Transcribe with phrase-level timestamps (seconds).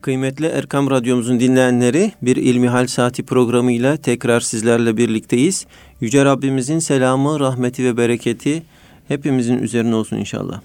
[0.00, 5.66] Kıymetli Erkam Radyomuzun dinleyenleri bir İlmihal Saati programıyla tekrar sizlerle birlikteyiz.
[6.00, 8.62] Yüce Rabbimizin selamı, rahmeti ve bereketi
[9.08, 10.60] hepimizin üzerine olsun inşallah.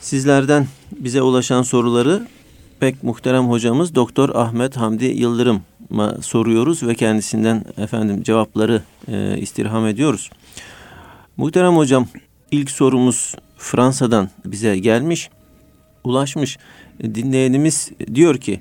[0.00, 0.66] Sizlerden
[0.98, 2.26] bize ulaşan soruları
[2.80, 10.30] pek muhterem hocamız Doktor Ahmet Hamdi Yıldırım'a soruyoruz ve kendisinden efendim cevapları e, istirham ediyoruz.
[11.36, 12.06] Muhterem hocam
[12.50, 15.30] ilk sorumuz Fransa'dan bize gelmiş,
[16.04, 16.58] ulaşmış.
[17.02, 18.60] Dinleyenimiz diyor ki,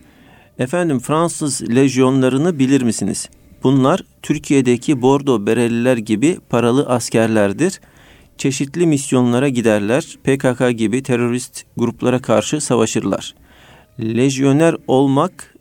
[0.59, 3.29] efendim Fransız lejyonlarını bilir misiniz?
[3.63, 7.81] Bunlar Türkiye'deki Bordo Bereliler gibi paralı askerlerdir.
[8.37, 10.17] Çeşitli misyonlara giderler.
[10.23, 13.35] PKK gibi terörist gruplara karşı savaşırlar.
[13.99, 15.55] Lejyoner olmak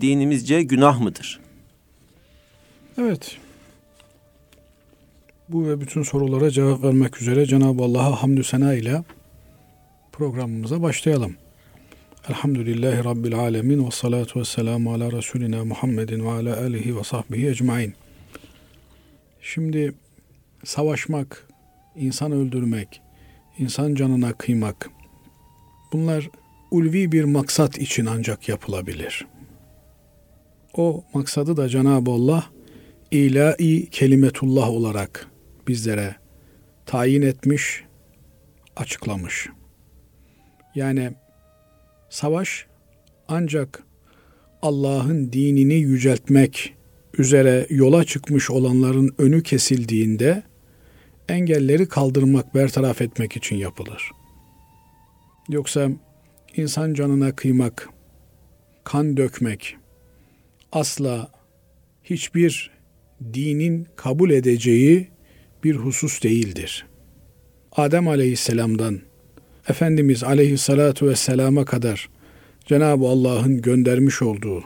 [0.00, 1.40] dinimizce günah mıdır?
[2.98, 3.36] Evet.
[5.48, 9.04] Bu ve bütün sorulara cevap vermek üzere Cenab-ı Allah'a hamdü sena ile
[10.12, 11.36] programımıza başlayalım.
[12.28, 17.48] Elhamdülillahi Rabbil alemin ve salatu ve selamu ala Resulina Muhammedin ve ala alihi ve sahbihi
[17.48, 17.94] ecmain.
[19.40, 19.94] Şimdi
[20.64, 21.48] savaşmak,
[21.96, 23.00] insan öldürmek,
[23.58, 24.90] insan canına kıymak
[25.92, 26.30] bunlar
[26.70, 29.26] ulvi bir maksat için ancak yapılabilir.
[30.74, 32.44] O maksadı da Cenab-ı Allah
[33.10, 35.26] ilahi kelimetullah olarak
[35.68, 36.16] bizlere
[36.86, 37.84] tayin etmiş,
[38.76, 39.48] açıklamış.
[40.74, 41.10] Yani
[42.10, 42.66] savaş
[43.28, 43.82] ancak
[44.62, 46.74] Allah'ın dinini yüceltmek
[47.18, 50.42] üzere yola çıkmış olanların önü kesildiğinde
[51.28, 54.10] engelleri kaldırmak, bertaraf etmek için yapılır.
[55.48, 55.88] Yoksa
[56.56, 57.88] insan canına kıymak,
[58.84, 59.76] kan dökmek
[60.72, 61.30] asla
[62.04, 62.70] hiçbir
[63.34, 65.08] dinin kabul edeceği
[65.64, 66.86] bir husus değildir.
[67.72, 69.00] Adem Aleyhisselam'dan
[69.68, 72.08] Efendimiz Aleyhisselatu Vesselam'a kadar
[72.66, 74.64] Cenab-ı Allah'ın göndermiş olduğu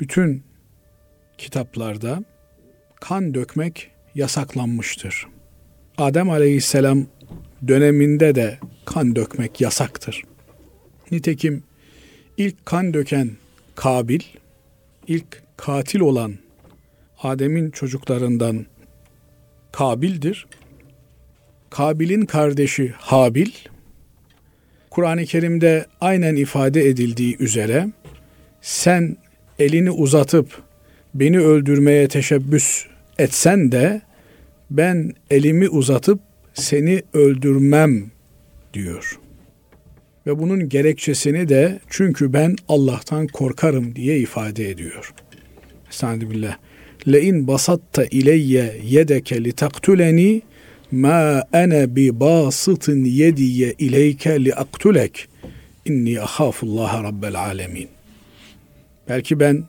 [0.00, 0.42] bütün
[1.38, 2.24] kitaplarda
[3.00, 5.26] kan dökmek yasaklanmıştır.
[5.98, 7.06] Adem Aleyhisselam
[7.68, 10.22] döneminde de kan dökmek yasaktır.
[11.10, 11.62] Nitekim
[12.36, 13.30] ilk kan döken
[13.74, 14.20] Kabil,
[15.06, 16.34] ilk katil olan
[17.22, 18.66] Adem'in çocuklarından
[19.72, 20.46] Kabil'dir.
[21.70, 23.50] Kabil'in kardeşi Habil,
[24.92, 27.88] Kur'an-ı Kerim'de aynen ifade edildiği üzere
[28.60, 29.16] sen
[29.58, 30.62] elini uzatıp
[31.14, 32.84] beni öldürmeye teşebbüs
[33.18, 34.00] etsen de
[34.70, 36.20] ben elimi uzatıp
[36.54, 38.10] seni öldürmem
[38.74, 39.18] diyor.
[40.26, 45.14] Ve bunun gerekçesini de çünkü ben Allah'tan korkarım diye ifade ediyor.
[45.90, 46.56] Estağfirullah.
[47.08, 50.42] Le in basatta ileyye yedeke li taktuleni
[50.92, 55.28] ma ene bi basıtın yediye ileyke li aktulek
[55.84, 57.88] inni ahafullaha rabbel alemin.
[59.08, 59.64] Belki ben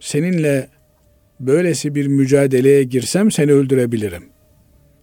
[0.00, 0.68] seninle
[1.40, 4.28] böylesi bir mücadeleye girsem seni öldürebilirim.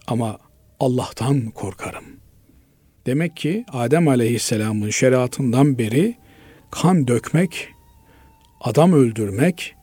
[0.07, 0.39] Ama
[0.79, 2.05] Allah'tan korkarım.
[3.05, 6.15] Demek ki Adem Aleyhisselam'ın şeriatından beri
[6.71, 7.67] kan dökmek,
[8.61, 9.75] adam öldürmek,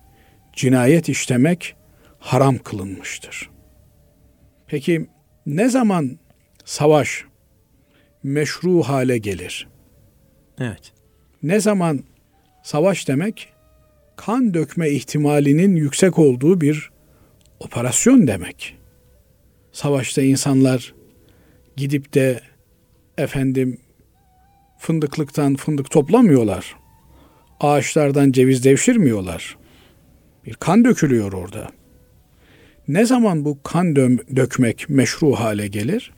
[0.53, 1.76] cinayet işlemek
[2.19, 3.50] haram kılınmıştır.
[4.66, 5.06] Peki
[5.47, 6.19] ne zaman
[6.65, 7.25] savaş
[8.22, 9.69] meşru hale gelir?
[10.59, 10.93] Evet.
[11.43, 12.05] Ne zaman
[12.62, 13.53] savaş demek
[14.16, 16.91] kan dökme ihtimalinin yüksek olduğu bir
[17.60, 18.77] operasyon demek.
[19.72, 20.94] Savaşta insanlar
[21.77, 22.41] gidip de
[23.19, 23.78] efendim
[24.78, 26.77] fındıklıktan fındık toplamıyorlar.
[27.60, 29.56] Ağaçlardan ceviz devşirmiyorlar.
[30.47, 31.69] Bir kan dökülüyor orada.
[32.89, 36.11] Ne zaman bu kan dö- dökmek meşru hale gelir?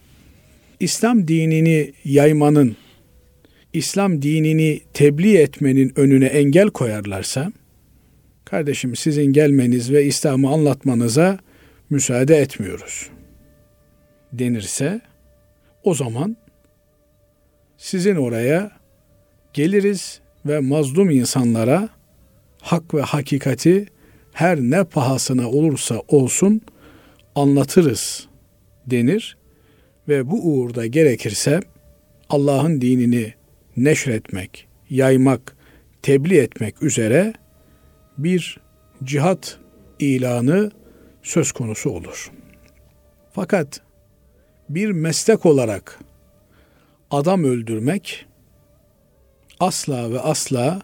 [0.81, 2.77] İslam dinini yaymanın,
[3.72, 7.53] İslam dinini tebliğ etmenin önüne engel koyarlarsa,
[8.44, 11.38] kardeşim sizin gelmeniz ve İslam'ı anlatmanıza
[11.91, 13.10] müsaade etmiyoruz
[14.33, 15.00] denirse,
[15.84, 16.37] o zaman
[17.77, 18.71] sizin oraya
[19.53, 21.89] geliriz ve mazlum insanlara
[22.60, 23.86] hak ve hakikati
[24.36, 26.60] her ne pahasına olursa olsun
[27.34, 28.28] anlatırız
[28.86, 29.36] denir
[30.09, 31.60] ve bu uğurda gerekirse
[32.28, 33.34] Allah'ın dinini
[33.77, 35.56] neşretmek, yaymak,
[36.03, 37.34] tebliğ etmek üzere
[38.18, 38.60] bir
[39.04, 39.59] cihat
[39.98, 40.71] ilanı
[41.22, 42.30] söz konusu olur.
[43.32, 43.80] Fakat
[44.68, 46.00] bir meslek olarak
[47.10, 48.27] adam öldürmek
[49.60, 50.82] asla ve asla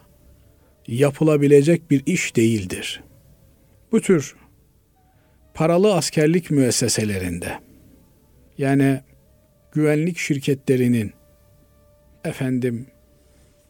[0.86, 3.02] yapılabilecek bir iş değildir
[3.92, 4.34] bu tür
[5.54, 7.58] paralı askerlik müesseselerinde
[8.58, 9.00] yani
[9.72, 11.12] güvenlik şirketlerinin
[12.24, 12.86] efendim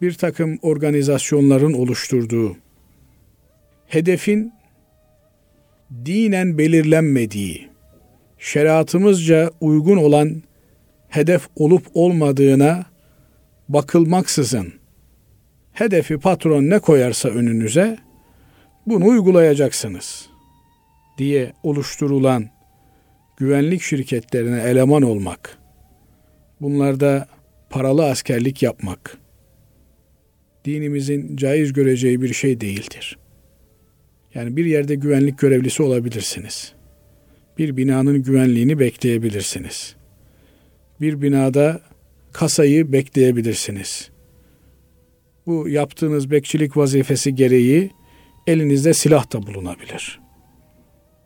[0.00, 2.56] bir takım organizasyonların oluşturduğu,
[3.86, 4.52] hedefin
[6.04, 7.68] dinen belirlenmediği,
[8.38, 10.42] şeriatımızca uygun olan
[11.08, 12.86] hedef olup olmadığına
[13.68, 14.72] bakılmaksızın
[15.72, 17.98] hedefi patron ne koyarsa önünüze
[18.86, 20.28] bunu uygulayacaksınız
[21.18, 22.50] diye oluşturulan
[23.36, 25.58] güvenlik şirketlerine eleman olmak,
[26.60, 27.28] bunlarda
[27.70, 29.18] paralı askerlik yapmak,
[30.64, 33.18] dinimizin caiz göreceği bir şey değildir.
[34.34, 36.72] Yani bir yerde güvenlik görevlisi olabilirsiniz.
[37.58, 39.96] Bir binanın güvenliğini bekleyebilirsiniz.
[41.00, 41.80] Bir binada
[42.32, 44.10] kasayı bekleyebilirsiniz.
[45.46, 47.90] Bu yaptığınız bekçilik vazifesi gereği
[48.46, 50.20] elinizde silah da bulunabilir.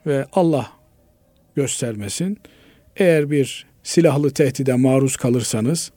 [0.07, 0.73] Ve Allah
[1.57, 2.39] göstermesin.
[2.97, 5.93] Eğer bir silahlı tehdide maruz kalırsanız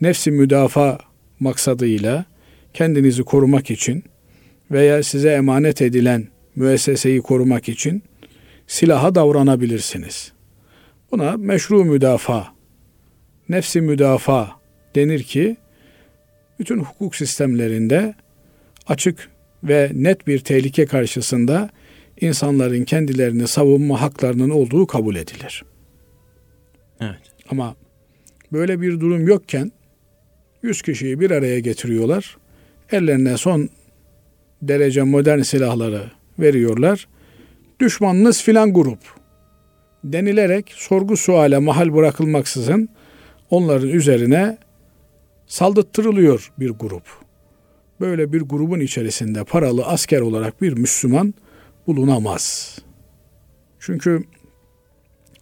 [0.00, 0.98] nefsi müdafaa
[1.40, 2.24] maksadıyla
[2.74, 4.04] kendinizi korumak için
[4.70, 8.02] veya size emanet edilen müesseseyi korumak için
[8.66, 10.32] silaha davranabilirsiniz.
[11.10, 12.54] Buna meşru müdafaa,
[13.48, 14.50] nefsi müdafaa
[14.94, 15.56] denir ki
[16.58, 18.14] bütün hukuk sistemlerinde
[18.86, 19.30] açık
[19.64, 21.70] ve net bir tehlike karşısında
[22.20, 25.64] insanların kendilerini savunma haklarının olduğu kabul edilir.
[27.00, 27.20] Evet.
[27.50, 27.76] Ama
[28.52, 29.72] böyle bir durum yokken
[30.62, 32.36] 100 kişiyi bir araya getiriyorlar.
[32.92, 33.68] Ellerine son
[34.62, 37.08] derece modern silahları veriyorlar.
[37.80, 38.98] Düşmanınız filan grup
[40.04, 42.88] denilerek sorgu suale mahal bırakılmaksızın
[43.50, 44.58] onların üzerine
[45.46, 47.23] saldırtırılıyor bir grup.
[48.00, 51.34] Böyle bir grubun içerisinde paralı asker olarak bir Müslüman
[51.86, 52.78] bulunamaz.
[53.80, 54.24] Çünkü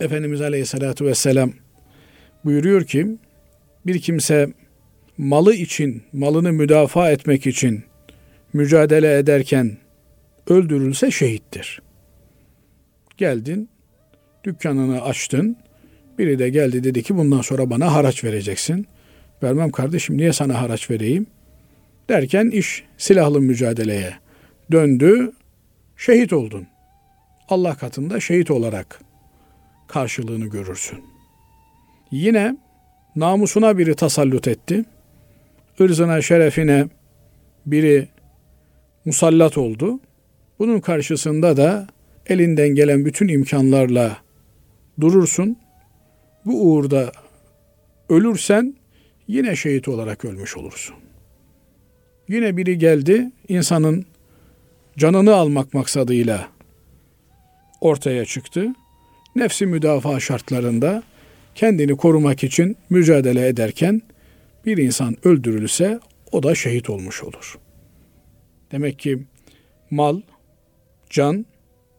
[0.01, 1.53] Efendimiz Aleyhisselatü Vesselam
[2.45, 3.19] buyuruyor ki
[3.87, 4.53] bir kimse
[5.19, 7.85] malı için, malını müdafaa etmek için
[8.53, 9.77] mücadele ederken
[10.49, 11.83] öldürülse şehittir.
[13.17, 13.69] Geldin,
[14.45, 15.57] dükkanını açtın,
[16.19, 18.87] biri de geldi dedi ki bundan sonra bana haraç vereceksin.
[19.43, 21.27] Vermem kardeşim niye sana haraç vereyim?
[22.13, 24.15] Derken iş silahlı mücadeleye
[24.73, 25.33] döndü,
[25.97, 26.67] şehit oldun.
[27.49, 29.01] Allah katında şehit olarak
[29.89, 30.99] karşılığını görürsün.
[32.11, 32.57] Yine
[33.17, 34.85] namusuna biri tasallut etti.
[35.81, 36.87] ırzına, şerefine
[37.67, 38.09] biri
[39.05, 40.01] musallat oldu.
[40.59, 41.87] Bunun karşısında da
[42.27, 44.17] elinden gelen bütün imkanlarla
[45.01, 45.57] durursun.
[46.47, 47.13] Bu uğurda
[48.09, 48.75] ölürsen
[49.29, 50.97] yine şehit olarak ölmüş olursun.
[52.33, 54.07] Yine biri geldi insanın
[54.99, 56.49] canını almak maksadıyla
[57.81, 58.67] ortaya çıktı.
[59.37, 61.03] Nefsi müdafaa şartlarında
[61.55, 64.03] kendini korumak için mücadele ederken
[64.67, 66.01] bir insan öldürülse
[66.33, 67.59] o da şehit olmuş olur.
[68.73, 69.23] Demek ki
[69.91, 70.21] mal,
[71.11, 71.47] can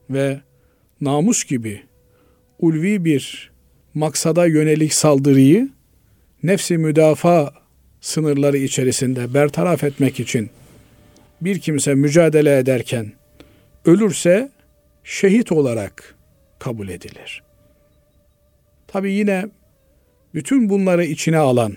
[0.09, 0.41] ve
[1.01, 1.81] namus gibi
[2.59, 3.51] ulvi bir
[3.93, 5.69] maksada yönelik saldırıyı
[6.43, 7.62] nefsi müdafaa
[8.03, 10.49] sınırları içerisinde bertaraf etmek için
[11.41, 13.13] bir kimse mücadele ederken
[13.85, 14.51] ölürse
[15.03, 16.15] şehit olarak
[16.59, 17.43] kabul edilir.
[18.87, 19.45] Tabi yine
[20.33, 21.75] bütün bunları içine alan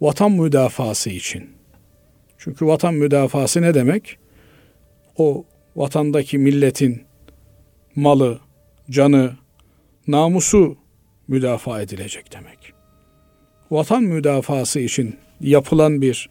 [0.00, 1.50] vatan müdafası için.
[2.38, 4.18] Çünkü vatan müdafası ne demek?
[5.16, 5.44] O
[5.76, 7.02] vatandaki milletin
[7.96, 8.40] malı,
[8.90, 9.36] canı,
[10.06, 10.76] namusu
[11.28, 12.65] müdafaa edilecek demek.
[13.70, 16.30] Vatan müdafası için yapılan bir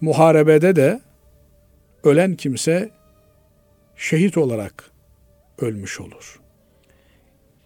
[0.00, 1.00] muharebede de
[2.04, 2.90] ölen kimse
[3.96, 4.90] şehit olarak
[5.58, 6.40] ölmüş olur.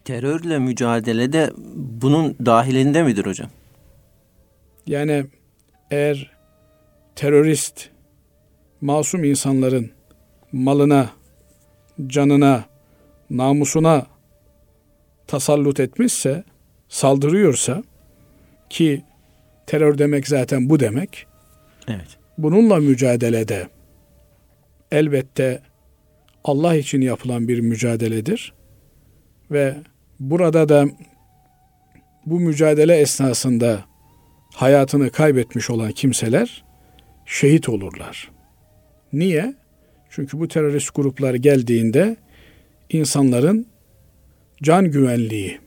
[0.04, 3.50] Terörle mücadelede bunun dahilinde midir hocam?
[4.86, 5.26] Yani
[5.90, 6.30] eğer
[7.16, 7.88] terörist
[8.80, 9.90] masum insanların
[10.52, 11.10] malına,
[12.06, 12.64] canına,
[13.30, 14.06] namusuna
[15.26, 16.44] tasallut etmişse,
[16.88, 17.82] saldırıyorsa
[18.72, 19.02] ki
[19.66, 21.26] terör demek zaten bu demek.
[21.88, 22.18] Evet.
[22.38, 23.68] Bununla mücadelede
[24.92, 25.62] elbette
[26.44, 28.52] Allah için yapılan bir mücadeledir.
[29.50, 29.76] Ve
[30.20, 30.86] burada da
[32.26, 33.84] bu mücadele esnasında
[34.54, 36.64] hayatını kaybetmiş olan kimseler
[37.26, 38.30] şehit olurlar.
[39.12, 39.54] Niye?
[40.10, 42.16] Çünkü bu terörist gruplar geldiğinde
[42.90, 43.66] insanların
[44.62, 45.58] can güvenliği,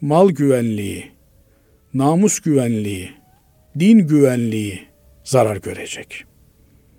[0.00, 1.15] mal güvenliği,
[1.98, 3.10] namus güvenliği,
[3.78, 4.80] din güvenliği
[5.24, 6.24] zarar görecek.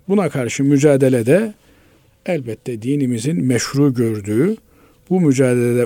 [0.08, 1.54] Buna karşı mücadelede
[2.26, 4.56] elbette dinimizin meşru gördüğü,
[5.10, 5.84] bu mücadelede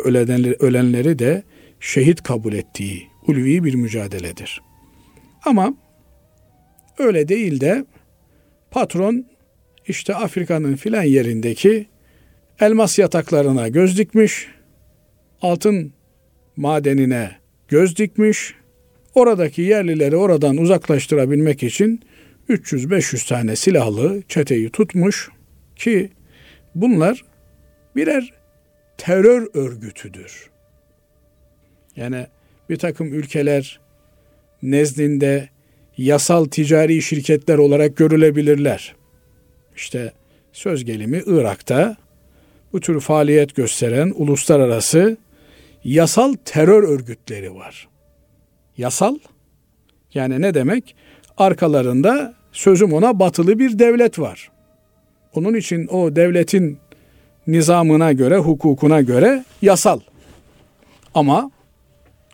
[0.61, 1.43] ölenleri, de
[1.81, 4.63] şehit kabul ettiği ulvi bir mücadeledir.
[5.45, 5.75] Ama
[6.99, 7.85] öyle değil de
[8.71, 9.27] Patron
[9.87, 11.87] işte Afrika'nın filan yerindeki
[12.61, 14.49] elmas yataklarına göz dikmiş,
[15.43, 15.93] altın
[16.57, 17.31] madenine
[17.69, 18.55] göz dikmiş,
[19.15, 22.01] oradaki yerlileri oradan uzaklaştırabilmek için
[22.49, 25.29] 300-500 tane silahlı çeteyi tutmuş
[25.77, 26.11] ki
[26.75, 27.25] bunlar
[27.97, 28.33] birer
[28.99, 30.51] terör örgütüdür.
[31.97, 32.27] Yani
[32.71, 33.81] bir takım ülkeler
[34.63, 35.49] nezdinde
[35.97, 38.95] yasal ticari şirketler olarak görülebilirler.
[39.77, 40.13] İşte
[40.53, 41.97] söz gelimi Irak'ta
[42.73, 45.17] bu tür faaliyet gösteren uluslararası
[45.85, 47.89] yasal terör örgütleri var.
[48.77, 49.19] Yasal
[50.15, 50.97] yani ne demek?
[51.37, 54.51] Arkalarında sözüm ona batılı bir devlet var.
[55.35, 56.79] Onun için o devletin
[57.47, 60.01] nizamına göre, hukukuna göre yasal.
[61.15, 61.51] Ama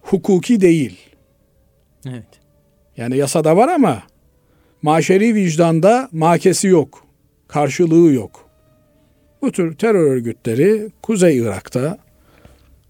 [0.02, 0.99] hukuki değil.
[2.07, 2.26] Evet.
[2.97, 4.02] Yani yasada var ama
[4.83, 7.04] maşeri vicdanda makesi yok.
[7.49, 8.49] Karşılığı yok.
[9.42, 11.99] Bu tür terör örgütleri Kuzey Irak'ta,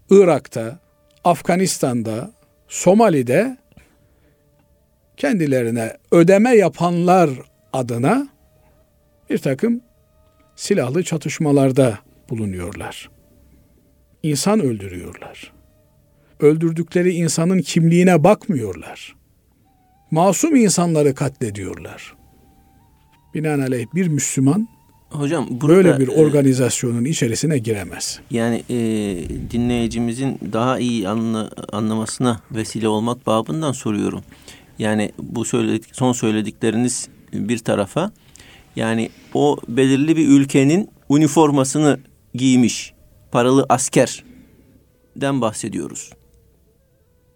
[0.09, 0.79] Irak'ta,
[1.23, 2.31] Afganistan'da,
[2.69, 3.57] Somali'de
[5.17, 7.29] kendilerine ödeme yapanlar
[7.73, 8.27] adına
[9.29, 9.81] bir takım
[10.55, 11.99] silahlı çatışmalarda
[12.29, 13.09] bulunuyorlar.
[14.23, 15.53] İnsan öldürüyorlar.
[16.39, 19.15] Öldürdükleri insanın kimliğine bakmıyorlar.
[20.11, 22.15] Masum insanları katlediyorlar.
[23.33, 24.67] Binaenaleyh bir Müslüman
[25.09, 28.19] Hocam burada, böyle bir organizasyonun içerisine giremez.
[28.31, 28.75] Yani e,
[29.51, 34.23] dinleyicimizin daha iyi anla, anlamasına vesile olmak babından soruyorum.
[34.79, 38.11] Yani bu söyledik, son söyledikleriniz bir tarafa
[38.75, 41.99] yani o belirli bir ülkenin üniformasını
[42.33, 42.93] giymiş
[43.31, 46.09] paralı askerden bahsediyoruz.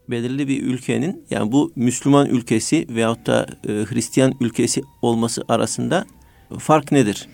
[0.09, 6.05] Belirli bir ülkenin yani bu Müslüman ülkesi veyahut da e, Hristiyan ülkesi olması arasında
[6.59, 7.27] fark nedir?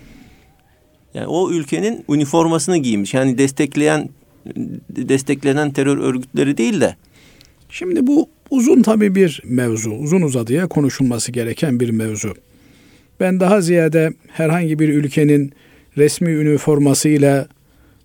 [1.14, 3.14] Yani o ülkenin üniformasını giymiş.
[3.14, 4.10] Yani destekleyen
[4.90, 6.96] desteklenen terör örgütleri değil de.
[7.70, 9.92] Şimdi bu uzun tabii bir mevzu.
[9.92, 12.36] Uzun uzadıya konuşulması gereken bir mevzu.
[13.20, 15.54] Ben daha ziyade herhangi bir ülkenin
[15.98, 17.48] resmi üniformasıyla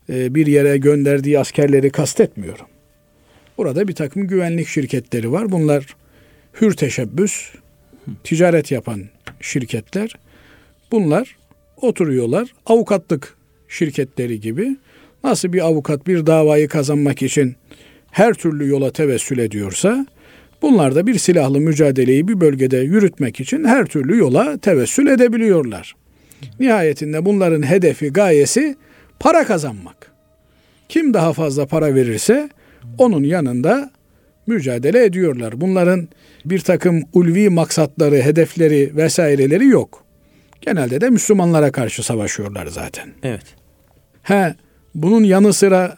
[0.08, 2.66] e, bir yere gönderdiği askerleri kastetmiyorum.
[3.58, 5.52] Burada bir takım güvenlik şirketleri var.
[5.52, 5.96] Bunlar
[6.60, 7.52] hür teşebbüs,
[8.24, 9.02] ticaret yapan
[9.40, 10.14] şirketler.
[10.92, 11.36] Bunlar
[11.84, 12.54] oturuyorlar.
[12.66, 13.36] Avukatlık
[13.68, 14.76] şirketleri gibi
[15.24, 17.56] nasıl bir avukat bir davayı kazanmak için
[18.10, 20.06] her türlü yola tevessül ediyorsa
[20.62, 25.94] bunlar da bir silahlı mücadeleyi bir bölgede yürütmek için her türlü yola tevessül edebiliyorlar.
[26.60, 28.76] Nihayetinde bunların hedefi, gayesi
[29.20, 30.12] para kazanmak.
[30.88, 32.48] Kim daha fazla para verirse
[32.98, 33.90] onun yanında
[34.46, 35.60] mücadele ediyorlar.
[35.60, 36.08] Bunların
[36.44, 40.03] bir takım ulvi maksatları, hedefleri vesaireleri yok.
[40.64, 43.08] Genelde de Müslümanlara karşı savaşıyorlar zaten.
[43.22, 43.44] Evet.
[44.22, 44.54] He,
[44.94, 45.96] bunun yanı sıra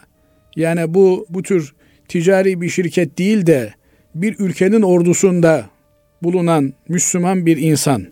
[0.55, 1.73] yani bu bu tür
[2.07, 3.73] ticari bir şirket değil de
[4.15, 5.69] bir ülkenin ordusunda
[6.23, 8.07] bulunan Müslüman bir insan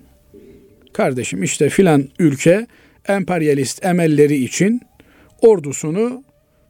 [0.93, 2.67] kardeşim işte filan ülke
[3.07, 4.81] emperyalist emelleri için
[5.41, 6.24] ordusunu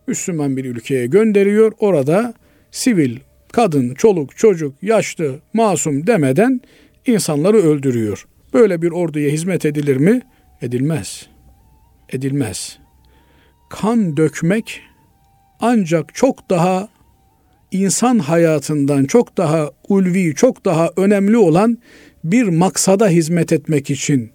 [0.07, 1.71] Müslüman bir ülkeye gönderiyor.
[1.79, 2.33] Orada
[2.71, 3.17] sivil,
[3.51, 6.61] kadın, çoluk, çocuk, yaşlı, masum demeden
[7.05, 8.25] insanları öldürüyor.
[8.55, 10.21] Böyle bir orduya hizmet edilir mi?
[10.61, 11.27] Edilmez.
[12.09, 12.79] Edilmez.
[13.69, 14.81] Kan dökmek
[15.59, 16.89] ancak çok daha
[17.71, 21.77] insan hayatından çok daha ulvi, çok daha önemli olan
[22.23, 24.31] bir maksada hizmet etmek için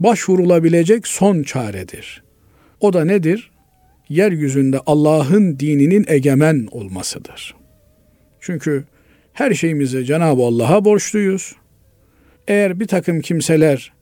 [0.00, 2.22] başvurulabilecek son çaredir.
[2.80, 3.50] O da nedir?
[4.08, 7.54] Yeryüzünde Allah'ın dininin egemen olmasıdır.
[8.40, 8.84] Çünkü
[9.32, 11.56] her şeyimizi Cenab-ı Allah'a borçluyuz.
[12.48, 13.92] Eğer bir takım kimseler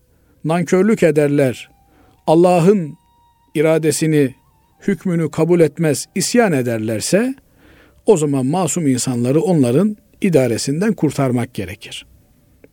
[0.44, 1.70] nankörlük ederler,
[2.26, 2.94] Allah'ın
[3.54, 4.34] iradesini,
[4.86, 7.34] hükmünü kabul etmez, isyan ederlerse
[8.06, 12.06] o zaman masum insanları onların idaresinden kurtarmak gerekir.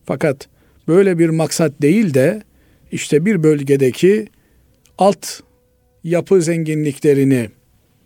[0.05, 0.47] Fakat
[0.87, 2.41] böyle bir maksat değil de
[2.91, 4.27] işte bir bölgedeki
[4.97, 5.27] alt
[6.03, 7.49] yapı zenginliklerini,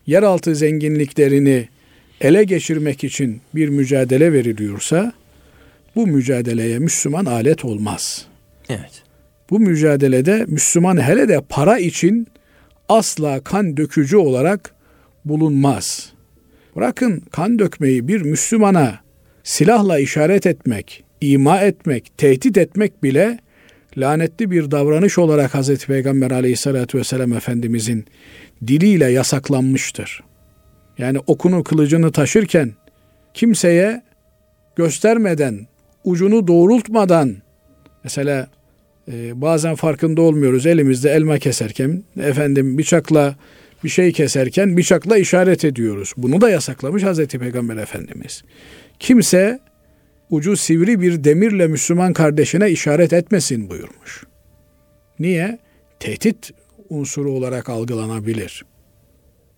[0.07, 1.67] yeraltı zenginliklerini
[2.21, 5.13] ele geçirmek için bir mücadele veriliyorsa
[5.95, 8.25] bu mücadeleye Müslüman alet olmaz.
[8.69, 9.03] Evet.
[9.49, 12.27] Bu mücadelede Müslüman hele de para için
[12.89, 14.75] asla kan dökücü olarak
[15.25, 16.13] bulunmaz.
[16.75, 18.99] Bırakın kan dökmeyi bir Müslümana
[19.43, 23.39] silahla işaret etmek, ima etmek, tehdit etmek bile
[23.97, 28.05] lanetli bir davranış olarak Hazreti Peygamber aleyhissalatü vesselam Efendimizin
[28.67, 30.23] diliyle yasaklanmıştır.
[30.97, 32.71] Yani okunu kılıcını taşırken
[33.33, 34.01] kimseye
[34.75, 35.67] göstermeden
[36.03, 37.35] ucunu doğrultmadan
[38.03, 38.47] mesela
[39.11, 40.65] e, bazen farkında olmuyoruz.
[40.65, 43.35] Elimizde elma keserken, efendim bıçakla
[43.83, 46.13] bir şey keserken bıçakla işaret ediyoruz.
[46.17, 48.43] Bunu da yasaklamış Hazreti Peygamber Efendimiz.
[48.99, 49.59] Kimse
[50.29, 54.23] ucu sivri bir demirle Müslüman kardeşine işaret etmesin buyurmuş.
[55.19, 55.59] Niye?
[55.99, 56.51] Tehdit
[56.89, 58.65] unsuru olarak algılanabilir.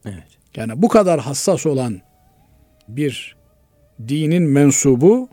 [0.05, 0.23] Evet.
[0.55, 2.01] Yani bu kadar hassas olan
[2.87, 3.35] bir
[4.07, 5.29] dinin mensubu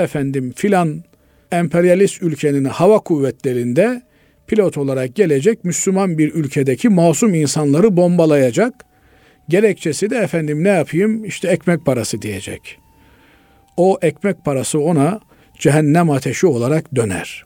[0.00, 1.04] efendim filan
[1.52, 4.02] emperyalist ülkenin hava kuvvetlerinde
[4.46, 8.74] pilot olarak gelecek Müslüman bir ülkedeki masum insanları bombalayacak.
[9.48, 12.78] Gerekçesi de efendim ne yapayım işte ekmek parası diyecek.
[13.76, 15.20] O ekmek parası ona
[15.58, 17.44] cehennem ateşi olarak döner.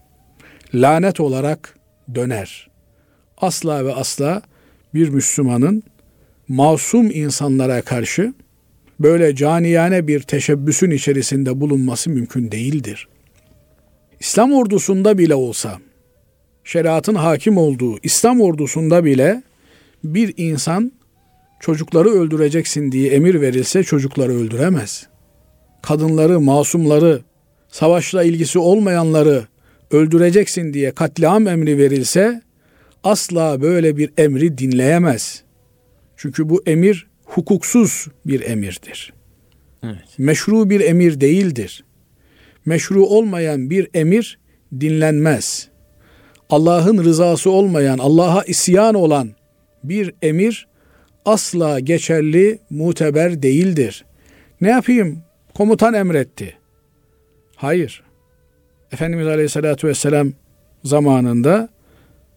[0.75, 1.79] Lanet olarak
[2.15, 2.69] döner.
[3.39, 4.43] Asla ve asla
[4.95, 5.83] bir Müslümanın
[6.49, 8.35] masum insanlara karşı
[9.03, 13.09] böyle caniyane bir teşebbüsün içerisinde bulunması mümkün değildir.
[14.21, 15.79] İslam ordusunda bile olsa,
[16.65, 19.43] şeriatın hakim olduğu İslam ordusunda bile
[20.05, 20.93] bir insan
[21.61, 25.07] çocukları öldüreceksin diye emir verilse çocukları öldüremez.
[25.83, 27.23] Kadınları, masumları,
[27.69, 29.47] savaşla ilgisi olmayanları
[29.91, 32.43] öldüreceksin diye katliam emri verilse
[33.05, 35.43] asla böyle bir emri dinleyemez.
[36.17, 39.13] Çünkü bu emir hukuksuz bir emirdir.
[39.85, 40.19] Evet.
[40.19, 41.85] Meşru bir emir değildir.
[42.67, 44.39] Meşru olmayan bir emir
[44.81, 45.69] dinlenmez.
[46.51, 49.31] Allah'ın rızası olmayan, Allah'a isyan olan
[49.85, 50.69] bir emir
[51.25, 54.05] asla geçerli, muteber değildir.
[54.61, 55.23] Ne yapayım?
[55.55, 56.57] Komutan emretti.
[57.57, 58.03] Hayır.
[58.93, 60.33] Efendimiz Aleyhisselatü Vesselam
[60.85, 61.69] zamanında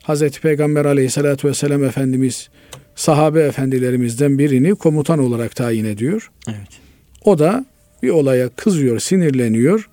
[0.04, 2.50] Hazreti Peygamber Aleyhisselatü Vesselam Efendimiz
[2.96, 6.32] sahabe efendilerimizden birini komutan olarak tayin ediyor.
[6.48, 6.82] Evet.
[7.24, 7.66] O da
[8.04, 9.90] bir olaya kızıyor, sinirleniyor.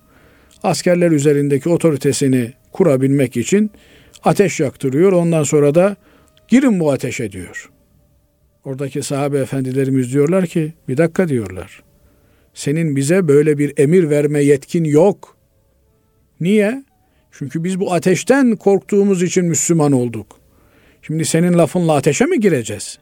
[0.63, 3.71] Askerler üzerindeki otoritesini kurabilmek için
[4.23, 5.11] ateş yaktırıyor.
[5.11, 5.95] Ondan sonra da
[6.47, 7.69] girin bu ateşe diyor.
[8.65, 11.83] Oradaki sahabe efendilerimiz diyorlar ki bir dakika diyorlar.
[12.53, 15.37] Senin bize böyle bir emir verme yetkin yok.
[16.39, 16.83] Niye?
[17.31, 20.42] Çünkü biz bu ateşten korktuğumuz için Müslüman olduk.
[21.07, 22.99] Şimdi senin lafınla ateşe mi gireceğiz?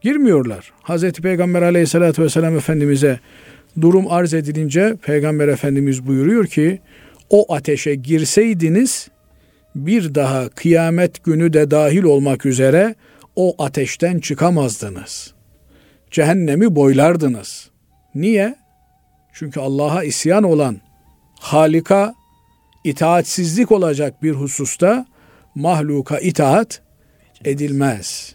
[0.00, 0.72] Girmiyorlar.
[0.82, 3.20] Hazreti Peygamber aleyhissalatü vesselam Efendimiz'e
[3.80, 6.80] durum arz edilince Peygamber Efendimiz buyuruyor ki
[7.30, 9.08] o ateşe girseydiniz
[9.74, 12.94] bir daha kıyamet günü de dahil olmak üzere
[13.36, 15.34] o ateşten çıkamazdınız.
[16.10, 17.70] Cehennemi boylardınız.
[18.14, 18.54] Niye?
[19.32, 20.80] Çünkü Allah'a isyan olan,
[21.40, 22.14] Halika
[22.84, 25.06] itaatsizlik olacak bir hususta
[25.54, 26.82] mahluka itaat
[27.44, 28.34] edilmez.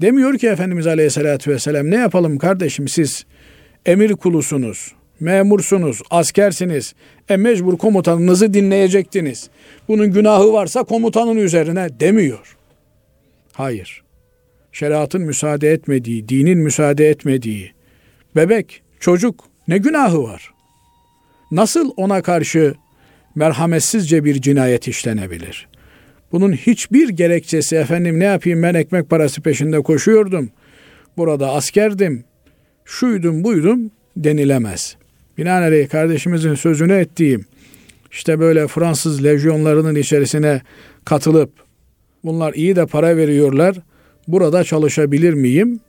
[0.00, 3.26] Demiyor ki Efendimiz Aleyhisselatü Vesselam ne yapalım kardeşim siz
[3.86, 6.94] emir kulusunuz, memursunuz, askersiniz.
[7.28, 9.50] E mecbur komutanınızı dinleyecektiniz.
[9.88, 12.56] Bunun günahı varsa komutanın üzerine demiyor.
[13.52, 14.02] Hayır.
[14.72, 17.72] Şeriatın müsaade etmediği, dinin müsaade etmediği
[18.36, 20.50] bebek, çocuk ne günahı var?
[21.50, 22.74] Nasıl ona karşı
[23.34, 25.67] merhametsizce bir cinayet işlenebilir?
[26.32, 30.50] Bunun hiçbir gerekçesi efendim ne yapayım ben ekmek parası peşinde koşuyordum.
[31.16, 32.24] Burada askerdim.
[32.84, 34.96] Şuydum buydum denilemez.
[35.38, 37.46] Binaenaleyh kardeşimizin sözünü ettiğim
[38.10, 40.62] işte böyle Fransız lejyonlarının içerisine
[41.04, 41.50] katılıp
[42.24, 43.76] bunlar iyi de para veriyorlar.
[44.28, 45.80] Burada çalışabilir miyim?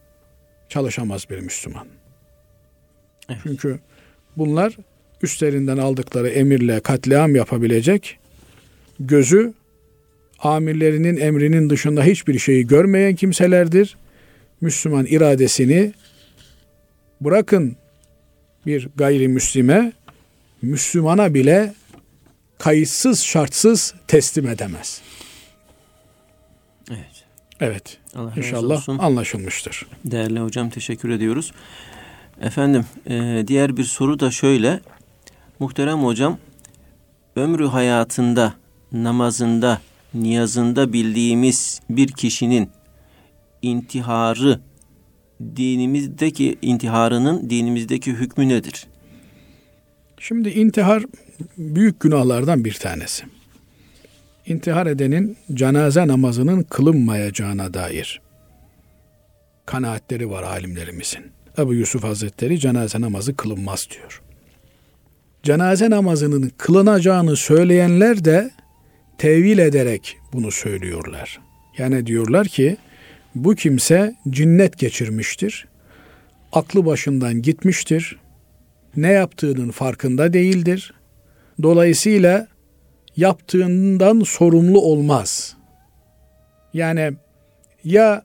[0.70, 1.88] Çalışamaz bir Müslüman.
[3.30, 3.40] Evet.
[3.44, 3.80] Çünkü
[4.38, 4.78] bunlar
[5.22, 8.20] üstlerinden aldıkları emirle katliam yapabilecek
[9.00, 9.54] gözü
[10.44, 13.98] amirlerinin emrinin dışında hiçbir şeyi görmeyen kimselerdir.
[14.62, 15.94] Müslüman iradesini
[17.22, 17.76] bırakın
[18.66, 19.94] bir gayrimüslime,
[20.62, 21.74] Müslümana bile
[22.58, 25.02] kayıtsız şartsız teslim edemez.
[26.92, 27.26] Evet.
[27.60, 27.98] Evet.
[28.16, 29.88] Allah İnşallah anlaşılmıştır.
[30.06, 31.52] Değerli hocam teşekkür ediyoruz.
[32.42, 34.80] Efendim e, diğer bir soru da şöyle.
[35.60, 36.38] Muhterem hocam
[37.36, 38.54] ömrü hayatında
[38.92, 39.82] namazında
[40.14, 42.70] niyazında bildiğimiz bir kişinin
[43.62, 44.60] intiharı
[45.56, 48.88] dinimizdeki intiharının dinimizdeki hükmü nedir?
[50.20, 51.04] Şimdi intihar
[51.58, 53.24] büyük günahlardan bir tanesi.
[54.46, 58.22] İntihar edenin cenaze namazının kılınmayacağına dair
[59.70, 61.32] kanaatleri var alimlerimizin.
[61.58, 64.22] Ebu Yusuf Hazretleri cenaze namazı kılınmaz diyor.
[65.44, 68.52] Cenaze namazının kılınacağını söyleyenler de
[69.20, 71.40] tevil ederek bunu söylüyorlar.
[71.78, 72.78] Yani diyorlar ki
[73.36, 75.68] bu kimse cinnet geçirmiştir.
[76.52, 78.20] Aklı başından gitmiştir.
[78.96, 80.94] Ne yaptığının farkında değildir.
[81.64, 82.48] Dolayısıyla
[83.18, 85.56] yaptığından sorumlu olmaz.
[86.74, 87.12] Yani
[87.84, 88.24] ya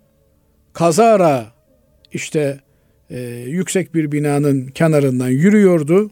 [0.73, 1.47] kazara
[2.13, 2.61] işte
[3.11, 6.11] e, yüksek bir binanın kenarından yürüyordu,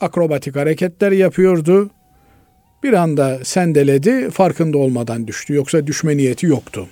[0.00, 1.90] akrobatik hareketler yapıyordu,
[2.84, 5.54] bir anda sendeledi, farkında olmadan düştü.
[5.54, 6.88] Yoksa düşme niyeti yoktu.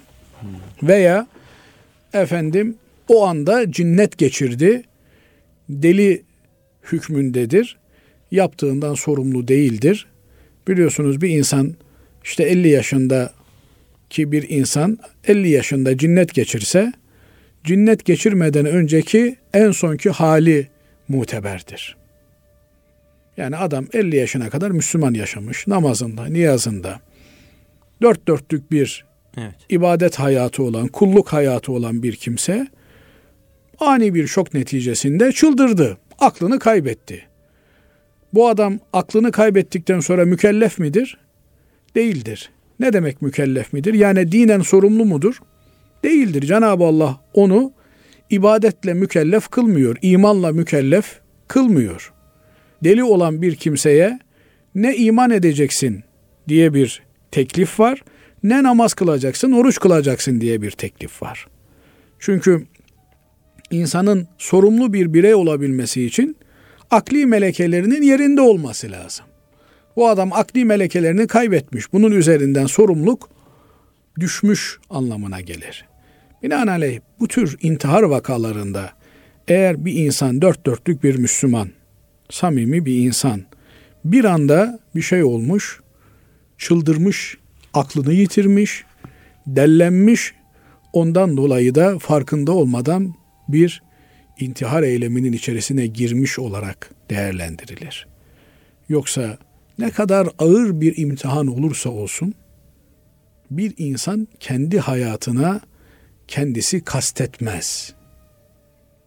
[0.83, 1.27] Veya
[2.13, 2.77] efendim
[3.09, 4.83] o anda cinnet geçirdi,
[5.69, 6.23] deli
[6.93, 7.79] hükmündedir,
[8.31, 10.07] yaptığından sorumlu değildir.
[10.69, 11.75] Biliyorsunuz bir insan
[12.25, 13.33] işte 50 yaşında
[14.11, 16.93] ki bir insan 50 yaşında cinnet geçirse
[17.65, 20.69] cinnet geçirmeden önceki en sonki hali
[21.09, 22.02] muteberdir.
[23.37, 25.67] Yani adam 50 yaşına kadar Müslüman yaşamış.
[25.67, 27.01] Namazında, niyazında.
[28.03, 29.05] Dört dörtlük bir
[29.37, 29.55] evet.
[29.69, 32.67] ibadet hayatı olan, kulluk hayatı olan bir kimse
[33.81, 35.99] ani bir şok neticesinde çıldırdı.
[36.19, 37.23] Aklını kaybetti.
[38.35, 41.19] Bu adam aklını kaybettikten sonra mükellef midir?
[41.95, 42.51] Değildir.
[42.81, 43.95] Ne demek mükellef midir?
[43.95, 45.39] Yani dinen sorumlu mudur?
[46.05, 46.43] Değildir.
[46.43, 47.73] Cenab-ı Allah onu
[48.31, 49.97] ibadetle mükellef kılmıyor.
[50.03, 52.13] imanla mükellef kılmıyor.
[52.85, 54.19] Deli olan bir kimseye
[54.75, 56.05] ne iman edeceksin
[56.49, 58.03] diye bir teklif var,
[58.43, 61.47] ne namaz kılacaksın, oruç kılacaksın diye bir teklif var.
[62.19, 62.67] Çünkü
[63.71, 66.37] insanın sorumlu bir birey olabilmesi için
[66.91, 69.27] akli melekelerinin yerinde olması lazım.
[69.97, 71.93] Bu adam akli melekelerini kaybetmiş.
[71.93, 73.29] Bunun üzerinden sorumluluk
[74.21, 75.85] düşmüş anlamına gelir.
[76.43, 78.91] Binaenaleyh bu tür intihar vakalarında
[79.49, 81.69] eğer bir insan dört dörtlük bir Müslüman,
[82.33, 83.43] samimi bir insan
[84.05, 85.81] bir anda bir şey olmuş,
[86.59, 87.39] çıldırmış,
[87.75, 88.85] aklını yitirmiş,
[89.47, 90.35] dellenmiş,
[90.93, 93.15] ondan dolayı da farkında olmadan
[93.49, 93.83] bir
[94.41, 98.07] intihar eyleminin içerisine girmiş olarak değerlendirilir.
[98.89, 99.39] Yoksa
[99.79, 102.35] ne kadar ağır bir imtihan olursa olsun
[103.51, 105.61] bir insan kendi hayatına
[106.29, 107.95] kendisi kastetmez.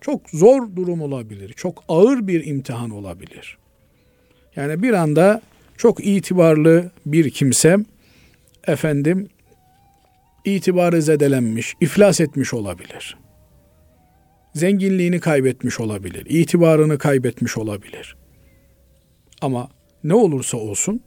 [0.06, 1.54] Çok zor durum olabilir.
[1.54, 3.58] Çok ağır bir imtihan olabilir.
[4.56, 5.42] Yani bir anda
[5.78, 7.78] çok itibarlı bir kimse
[8.68, 9.30] efendim
[10.46, 13.18] itibarı zedelenmiş, iflas etmiş olabilir.
[14.54, 18.16] Zenginliğini kaybetmiş olabilir, itibarını kaybetmiş olabilir.
[19.42, 19.70] Ama
[20.04, 21.02] ne olursa olsun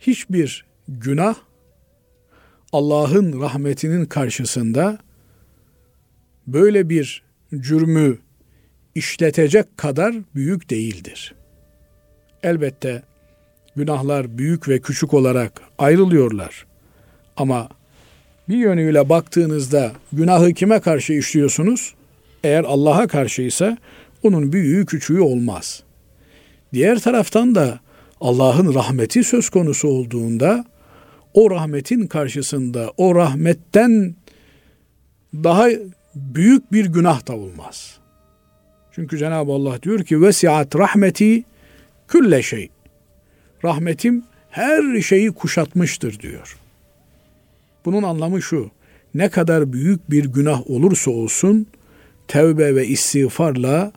[0.00, 1.34] hiçbir günah
[2.72, 4.98] Allah'ın rahmetinin karşısında
[6.46, 8.18] böyle bir cürmü
[8.94, 11.34] işletecek kadar büyük değildir.
[12.42, 13.02] Elbette
[13.76, 16.66] günahlar büyük ve küçük olarak ayrılıyorlar.
[17.36, 17.68] Ama
[18.48, 21.94] bir yönüyle baktığınızda günahı kime karşı işliyorsunuz?
[22.44, 23.78] Eğer Allah'a karşıysa
[24.22, 25.82] onun büyüğü küçüğü olmaz.
[26.72, 27.80] Diğer taraftan da
[28.20, 30.64] Allah'ın rahmeti söz konusu olduğunda
[31.34, 34.14] o rahmetin karşısında o rahmetten
[35.34, 35.68] daha
[36.14, 37.98] büyük bir günah da olmaz.
[38.92, 41.44] Çünkü Cenab-ı Allah diyor ki vesiat rahmeti
[42.08, 42.70] külle şey.
[43.64, 46.58] Rahmetim her şeyi kuşatmıştır diyor.
[47.84, 48.70] Bunun anlamı şu.
[49.14, 51.66] Ne kadar büyük bir günah olursa olsun
[52.28, 53.92] tevbe ve istiğfarla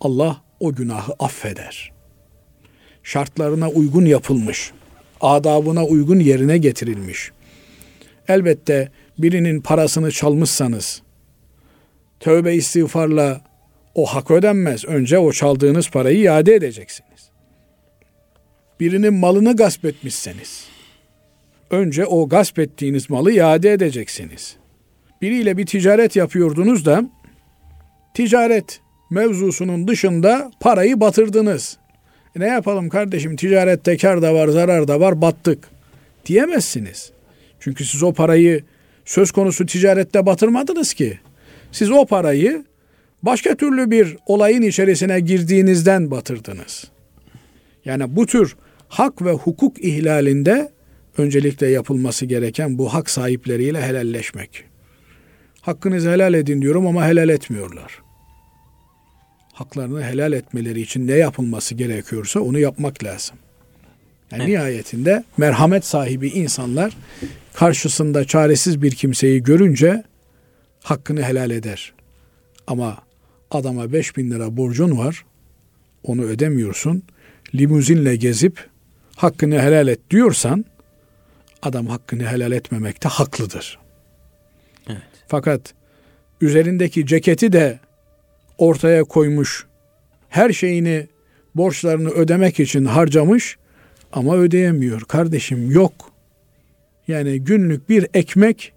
[0.00, 1.92] Allah o günahı affeder.
[3.02, 4.72] Şartlarına uygun yapılmış,
[5.20, 7.30] adabına uygun yerine getirilmiş.
[8.28, 11.02] Elbette birinin parasını çalmışsanız
[12.20, 13.40] tövbe istiğfarla
[13.94, 14.84] o hak ödenmez.
[14.84, 17.30] Önce o çaldığınız parayı iade edeceksiniz.
[18.80, 20.70] Birinin malını gasp etmişseniz
[21.70, 24.56] önce o gasp ettiğiniz malı iade edeceksiniz.
[25.22, 27.04] Biriyle bir ticaret yapıyordunuz da
[28.14, 28.80] ticaret
[29.10, 31.78] mevzusunun dışında parayı batırdınız.
[32.36, 35.68] E ne yapalım kardeşim ticarette kar da var zarar da var battık
[36.26, 37.12] diyemezsiniz.
[37.60, 38.64] Çünkü siz o parayı
[39.04, 41.18] söz konusu ticarette batırmadınız ki.
[41.72, 42.64] Siz o parayı
[43.22, 46.84] başka türlü bir olayın içerisine girdiğinizden batırdınız.
[47.84, 48.56] Yani bu tür
[48.88, 50.72] hak ve hukuk ihlalinde
[51.18, 54.64] öncelikle yapılması gereken bu hak sahipleriyle helalleşmek.
[55.60, 57.98] Hakkınızı helal edin diyorum ama helal etmiyorlar.
[59.52, 63.36] Haklarını helal etmeleri için ne yapılması gerekiyorsa onu yapmak lazım.
[64.32, 64.52] Yani evet.
[64.52, 66.96] nihayetinde merhamet sahibi insanlar
[67.54, 70.02] karşısında çaresiz bir kimseyi görünce
[70.82, 71.92] hakkını helal eder.
[72.66, 72.98] Ama
[73.50, 75.24] adama 5 bin lira borcun var,
[76.02, 77.02] onu ödemiyorsun,
[77.54, 78.68] limuzinle gezip
[79.16, 80.64] hakkını helal et diyorsan,
[81.62, 83.78] adam hakkını helal etmemekte haklıdır.
[84.88, 85.02] Evet.
[85.28, 85.74] Fakat
[86.40, 87.80] üzerindeki ceketi de
[88.58, 89.66] ortaya koymuş,
[90.28, 91.08] her şeyini
[91.54, 93.56] borçlarını ödemek için harcamış,
[94.12, 95.00] ama ödeyemiyor.
[95.00, 95.92] Kardeşim yok.
[97.08, 98.72] Yani günlük bir ekmek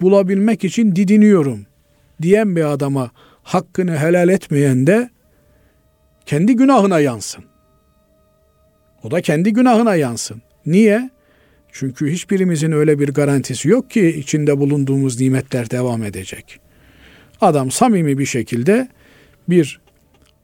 [0.00, 1.66] bulabilmek için didiniyorum
[2.22, 3.10] diyen bir adama
[3.42, 5.10] hakkını helal etmeyen de
[6.26, 7.44] kendi günahına yansın.
[9.02, 10.42] O da kendi günahına yansın.
[10.66, 11.10] Niye?
[11.72, 16.60] Çünkü hiçbirimizin öyle bir garantisi yok ki içinde bulunduğumuz nimetler devam edecek.
[17.40, 18.88] Adam samimi bir şekilde
[19.48, 19.80] bir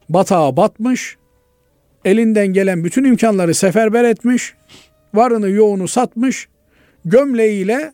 [0.08, 1.16] batağa batmış,
[2.04, 4.54] elinden gelen bütün imkanları seferber etmiş,
[5.14, 6.48] varını yoğunu satmış,
[7.04, 7.92] gömleğiyle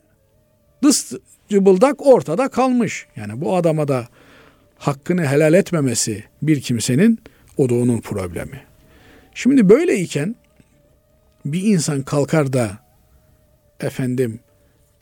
[0.83, 1.13] dıs
[1.51, 3.07] cıbıldak ortada kalmış.
[3.15, 4.07] Yani bu adama da
[4.77, 7.19] hakkını helal etmemesi bir kimsenin
[7.57, 8.61] o da onun problemi.
[9.33, 10.35] Şimdi böyleyken
[11.45, 12.77] bir insan kalkar da
[13.79, 14.39] efendim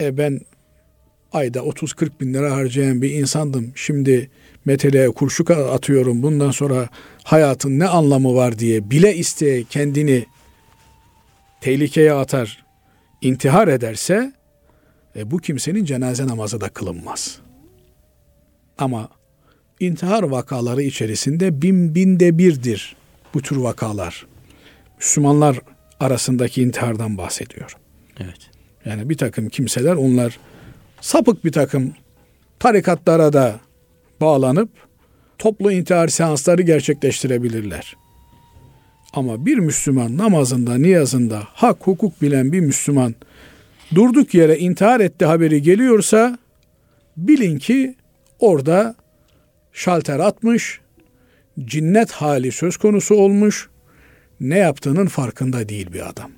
[0.02, 0.40] e ben
[1.34, 3.72] ayda 30-40 bin lira harcayan bir insandım.
[3.76, 4.30] Şimdi
[4.66, 6.24] meteleye kurşu atıyorum.
[6.24, 6.90] Bundan sonra
[7.24, 10.26] hayatın ne anlamı var diye bile isteye kendini
[11.62, 12.66] tehlikeye atar,
[13.22, 14.34] intihar ederse
[15.16, 17.40] e, bu kimsenin cenaze namazı da kılınmaz.
[18.78, 19.10] Ama
[19.80, 22.96] intihar vakaları içerisinde bin binde birdir
[23.34, 24.26] bu tür vakalar.
[24.98, 25.60] Müslümanlar
[26.00, 27.78] arasındaki intihardan bahsediyor.
[28.20, 28.50] Evet.
[28.86, 30.40] Yani bir takım kimseler onlar
[31.02, 31.94] sapık bir takım
[32.60, 33.60] tarikatlara da
[34.22, 34.70] bağlanıp
[35.38, 37.96] toplu intihar seansları gerçekleştirebilirler.
[39.14, 43.16] Ama bir Müslüman namazında, niyazında hak hukuk bilen bir Müslüman
[43.96, 46.38] durduk yere intihar etti haberi geliyorsa
[47.18, 47.96] bilin ki
[48.40, 48.96] orada
[49.74, 50.80] şalter atmış,
[51.60, 53.70] cinnet hali söz konusu olmuş,
[54.40, 56.32] ne yaptığının farkında değil bir adam.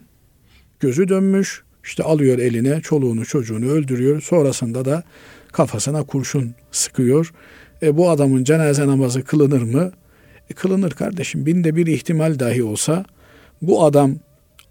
[0.80, 4.22] Gözü dönmüş, işte alıyor eline çoluğunu çocuğunu öldürüyor.
[4.22, 5.04] Sonrasında da
[5.52, 7.34] kafasına kurşun sıkıyor.
[7.82, 9.92] E bu adamın cenaze namazı kılınır mı?
[10.50, 11.46] E kılınır kardeşim.
[11.46, 13.06] Binde bir ihtimal dahi olsa
[13.62, 14.16] bu adam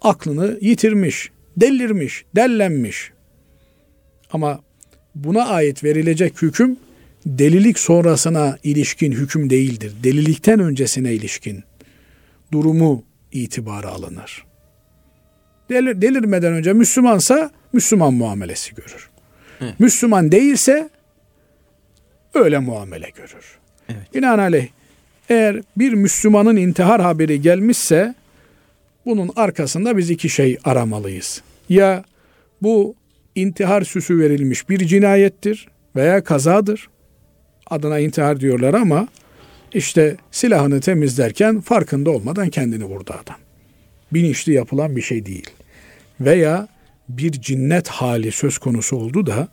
[0.01, 3.13] aklını yitirmiş, delirmiş, dellenmiş.
[4.33, 4.61] Ama
[5.15, 6.77] buna ait verilecek hüküm
[7.27, 9.93] delilik sonrasına ilişkin hüküm değildir.
[10.03, 11.65] Delilikten öncesine ilişkin
[12.53, 14.45] durumu itibara alınır.
[15.71, 19.11] Delir, delirmeden önce Müslümansa Müslüman muamelesi görür.
[19.61, 19.81] Evet.
[19.81, 20.91] Müslüman değilse
[22.35, 23.59] öyle muamele görür.
[23.89, 24.15] Evet.
[24.15, 24.69] Binaenaleyh
[25.29, 28.15] eğer bir Müslümanın intihar haberi gelmişse
[29.11, 31.43] bunun arkasında biz iki şey aramalıyız.
[31.69, 32.05] Ya
[32.63, 32.95] bu
[33.35, 36.89] intihar süsü verilmiş bir cinayettir veya kazadır.
[37.71, 39.09] Adına intihar diyorlar ama
[39.73, 43.37] işte silahını temizlerken farkında olmadan kendini vurdu adam.
[44.13, 45.51] Bilinçli yapılan bir şey değil.
[46.21, 46.69] Veya
[47.09, 49.49] bir cinnet hali söz konusu oldu da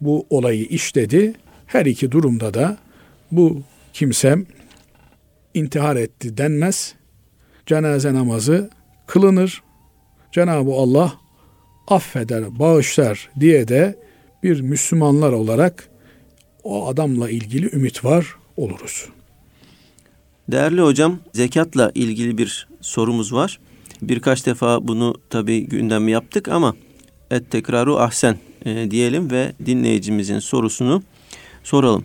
[0.00, 1.34] bu olayı işledi.
[1.66, 2.76] Her iki durumda da
[3.32, 4.36] bu kimse
[5.54, 6.94] intihar etti denmez.
[7.70, 8.70] Cenaze namazı
[9.06, 9.62] kılınır.
[10.32, 11.12] Cenab-ı Allah
[11.88, 13.98] affeder, bağışlar diye de
[14.42, 15.88] bir Müslümanlar olarak
[16.64, 19.08] o adamla ilgili ümit var oluruz.
[20.48, 23.60] Değerli hocam, zekatla ilgili bir sorumuz var.
[24.02, 26.74] Birkaç defa bunu tabi gündem yaptık ama
[27.30, 31.02] et tekraru ahsen e, diyelim ve dinleyicimizin sorusunu
[31.64, 32.04] soralım.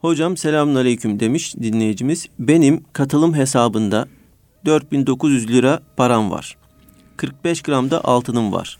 [0.00, 2.26] Hocam selamun aleyküm demiş dinleyicimiz.
[2.38, 4.08] Benim katılım hesabında
[4.64, 6.56] 4900 lira param var.
[7.16, 8.78] 45 gram da altınım var.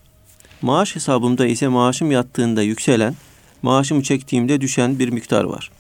[0.63, 3.15] Maaş hesabımda ise maaşım yattığında yükselen,
[3.63, 5.71] maaşımı çektiğimde düşen bir miktar var.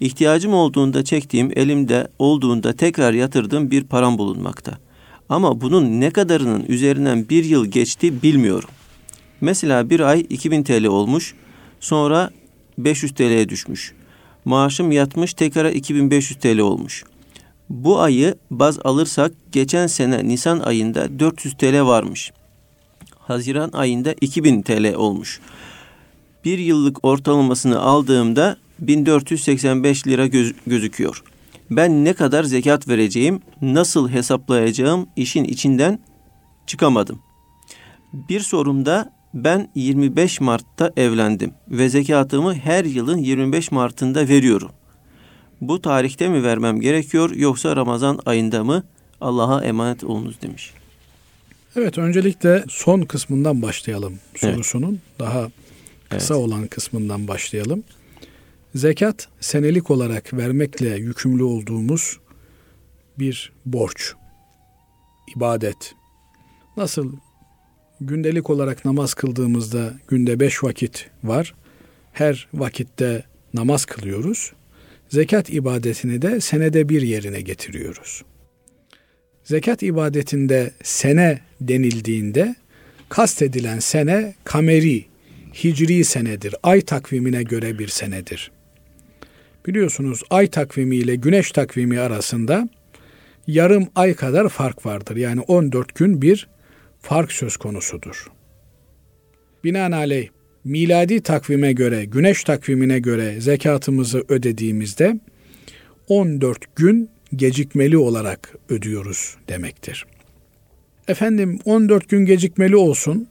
[0.00, 4.78] İhtiyacım olduğunda çektiğim, elimde olduğunda tekrar yatırdığım bir param bulunmakta.
[5.28, 8.68] Ama bunun ne kadarının üzerinden bir yıl geçti bilmiyorum.
[9.40, 11.34] Mesela bir ay 2000 TL olmuş,
[11.80, 12.30] sonra
[12.78, 13.94] 500 TL'ye düşmüş.
[14.44, 17.04] Maaşım yatmış tekrar 2500 TL olmuş.
[17.70, 22.32] Bu ayı baz alırsak geçen sene Nisan ayında 400 TL varmış.
[23.18, 25.40] Haziran ayında 2000 TL olmuş.
[26.44, 31.22] Bir yıllık ortalamasını aldığımda 1485 lira göz, gözüküyor.
[31.70, 35.98] Ben ne kadar zekat vereceğim, nasıl hesaplayacağım işin içinden
[36.66, 37.18] çıkamadım.
[38.12, 44.70] Bir sorumda ben 25 Mart'ta evlendim ve zekatımı her yılın 25 Mart'ında veriyorum.
[45.60, 48.84] Bu tarihte mi vermem gerekiyor yoksa Ramazan ayında mı?
[49.20, 50.72] Allah'a emanet olunuz demiş.
[51.76, 54.90] Evet öncelikle son kısmından başlayalım sorusunun.
[54.90, 55.18] Evet.
[55.18, 55.50] Daha
[56.08, 56.44] kısa evet.
[56.44, 57.84] olan kısmından başlayalım.
[58.74, 62.18] Zekat senelik olarak vermekle yükümlü olduğumuz
[63.18, 64.12] bir borç,
[65.36, 65.94] ibadet.
[66.76, 67.12] Nasıl
[68.00, 71.54] gündelik olarak namaz kıldığımızda günde beş vakit var.
[72.12, 74.52] Her vakitte namaz kılıyoruz.
[75.10, 78.22] Zekat ibadetini de senede bir yerine getiriyoruz.
[79.44, 82.54] zekat ibadetinde sene denildiğinde
[83.08, 85.04] kastedilen sene kameri,
[85.64, 86.54] hicri senedir.
[86.62, 88.50] Ay takvimine göre bir senedir.
[89.66, 92.68] Biliyorsunuz ay takvimi ile güneş takvimi arasında
[93.46, 95.16] yarım ay kadar fark vardır.
[95.16, 96.48] Yani 14 gün bir
[97.00, 98.26] fark söz konusudur.
[99.64, 100.28] Binaenaleyh
[100.64, 105.20] miladi takvime göre, güneş takvimine göre zekatımızı ödediğimizde
[106.08, 110.06] 14 gün gecikmeli olarak ödüyoruz demektir.
[111.08, 113.28] Efendim 14 gün gecikmeli olsun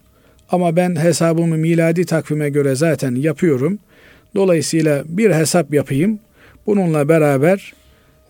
[0.49, 3.79] ama ben hesabımı miladi takvime göre zaten yapıyorum.
[4.35, 6.19] Dolayısıyla bir hesap yapayım.
[6.67, 7.73] Bununla beraber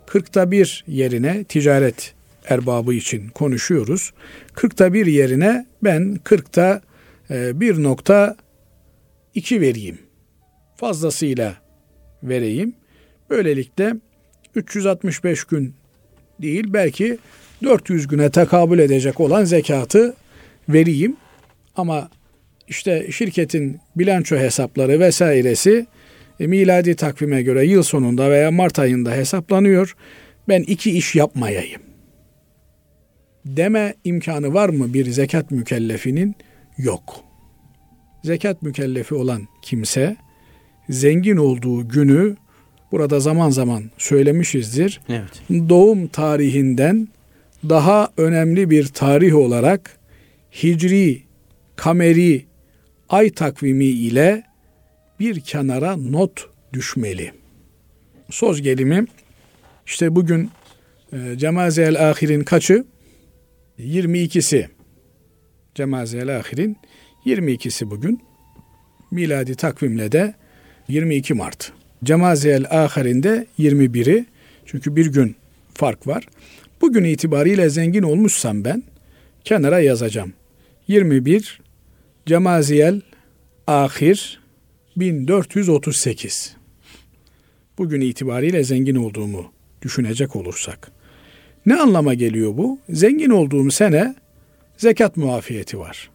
[0.08, 2.14] 40'ta bir yerine ticaret
[2.46, 4.12] erbabı için konuşuyoruz.
[4.56, 6.82] 40'ta bir yerine ben 40'ta
[7.30, 8.36] 1.1 e,
[9.36, 10.00] 2 vereyim.
[10.76, 11.56] Fazlasıyla
[12.24, 12.74] vereyim.
[13.30, 13.96] Böylelikle
[14.56, 15.74] 365 gün
[16.42, 17.18] değil belki
[17.63, 20.15] 400 güne tekabül edecek olan zekatı
[20.70, 21.18] vereyim.
[21.76, 22.10] Ama
[22.68, 25.86] işte şirketin bilanço hesapları vesairesi
[26.39, 29.96] e, miladi takvime göre yıl sonunda veya Mart ayında hesaplanıyor.
[30.48, 31.82] Ben iki iş yapmayayım.
[33.46, 36.36] Deme imkanı var mı bir zekat mükellefinin?
[36.78, 37.29] Yok.''
[38.23, 40.17] Zekat mükellefi olan kimse
[40.89, 42.36] zengin olduğu günü
[42.91, 45.01] burada zaman zaman söylemişizdir.
[45.10, 45.69] Evet.
[45.69, 47.08] Doğum tarihinden
[47.69, 49.97] daha önemli bir tarih olarak
[50.63, 51.23] hicri,
[51.75, 52.45] kameri,
[53.10, 54.43] ay takvimi ile
[55.19, 57.32] bir kenara not düşmeli.
[58.29, 59.05] Söz gelimi
[59.86, 60.49] işte bugün
[61.13, 62.86] e, Cemazel Ahir'in kaçı?
[63.79, 64.67] 22'si.
[65.75, 66.77] Cemazel Ahir'in
[67.25, 68.21] 22'si bugün.
[69.12, 70.34] Miladi takvimle de
[70.88, 71.71] 22 Mart.
[72.03, 74.25] Cemazel Ahir'inde 21'i.
[74.65, 75.36] Çünkü bir gün
[75.73, 76.27] fark var.
[76.82, 78.84] Bugün itibariyle zengin olmuşsam ben
[79.43, 80.34] kenara yazacağım.
[80.88, 81.62] 21
[82.25, 83.01] Cemaziyel
[83.67, 84.39] Ahir
[84.97, 86.55] 1438.
[87.77, 89.51] Bugün itibariyle zengin olduğumu
[89.82, 90.91] düşünecek olursak.
[91.65, 92.79] Ne anlama geliyor bu?
[92.89, 94.15] Zengin olduğum sene
[94.77, 96.10] zekat muafiyeti var.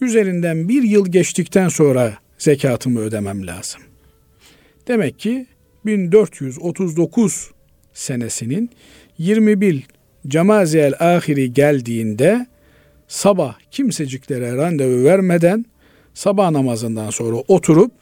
[0.00, 3.80] Üzerinden bir yıl geçtikten sonra zekatımı ödemem lazım.
[4.88, 5.46] Demek ki
[5.86, 7.50] 1439
[7.94, 8.70] senesinin
[9.18, 9.86] 21
[10.28, 12.46] Cemaziyel ahiri geldiğinde
[13.08, 15.64] sabah kimseciklere randevu vermeden
[16.14, 17.92] sabah namazından sonra oturup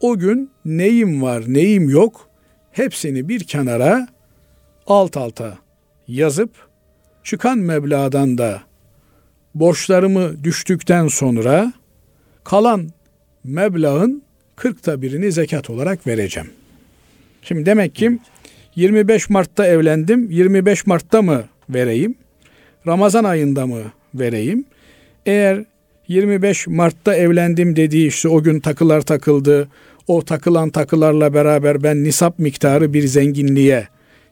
[0.00, 2.28] o gün neyim var neyim yok
[2.72, 4.08] hepsini bir kenara
[4.86, 5.58] alt alta
[6.08, 6.50] yazıp
[7.24, 8.62] çıkan meblağdan da
[9.54, 11.72] borçlarımı düştükten sonra
[12.44, 12.90] kalan
[13.44, 14.22] meblağın
[14.56, 16.50] kırkta birini zekat olarak vereceğim.
[17.42, 18.18] Şimdi demek ki
[18.76, 20.30] 25 Mart'ta evlendim.
[20.30, 22.14] 25 Mart'ta mı vereyim?
[22.86, 23.82] Ramazan ayında mı
[24.14, 24.64] vereyim?
[25.26, 25.64] Eğer
[26.08, 29.68] 25 Mart'ta evlendim dediği işte o gün takılar takıldı.
[30.06, 33.88] O takılan takılarla beraber ben nisap miktarı bir zenginliğe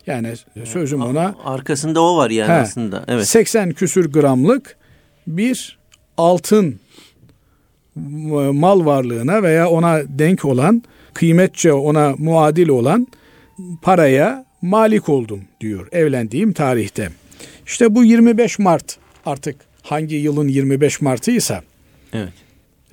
[0.06, 3.04] yani sözüm ona arkasında o var yani he, aslında.
[3.08, 3.26] Evet.
[3.26, 4.76] 80 küsür gramlık
[5.36, 5.78] bir
[6.16, 6.80] altın
[8.52, 10.82] mal varlığına veya ona denk olan
[11.14, 13.06] kıymetçe ona muadil olan
[13.82, 17.10] paraya malik oldum diyor evlendiğim tarihte.
[17.66, 21.62] İşte bu 25 Mart artık hangi yılın 25 Mart'ıysa
[22.12, 22.32] evet.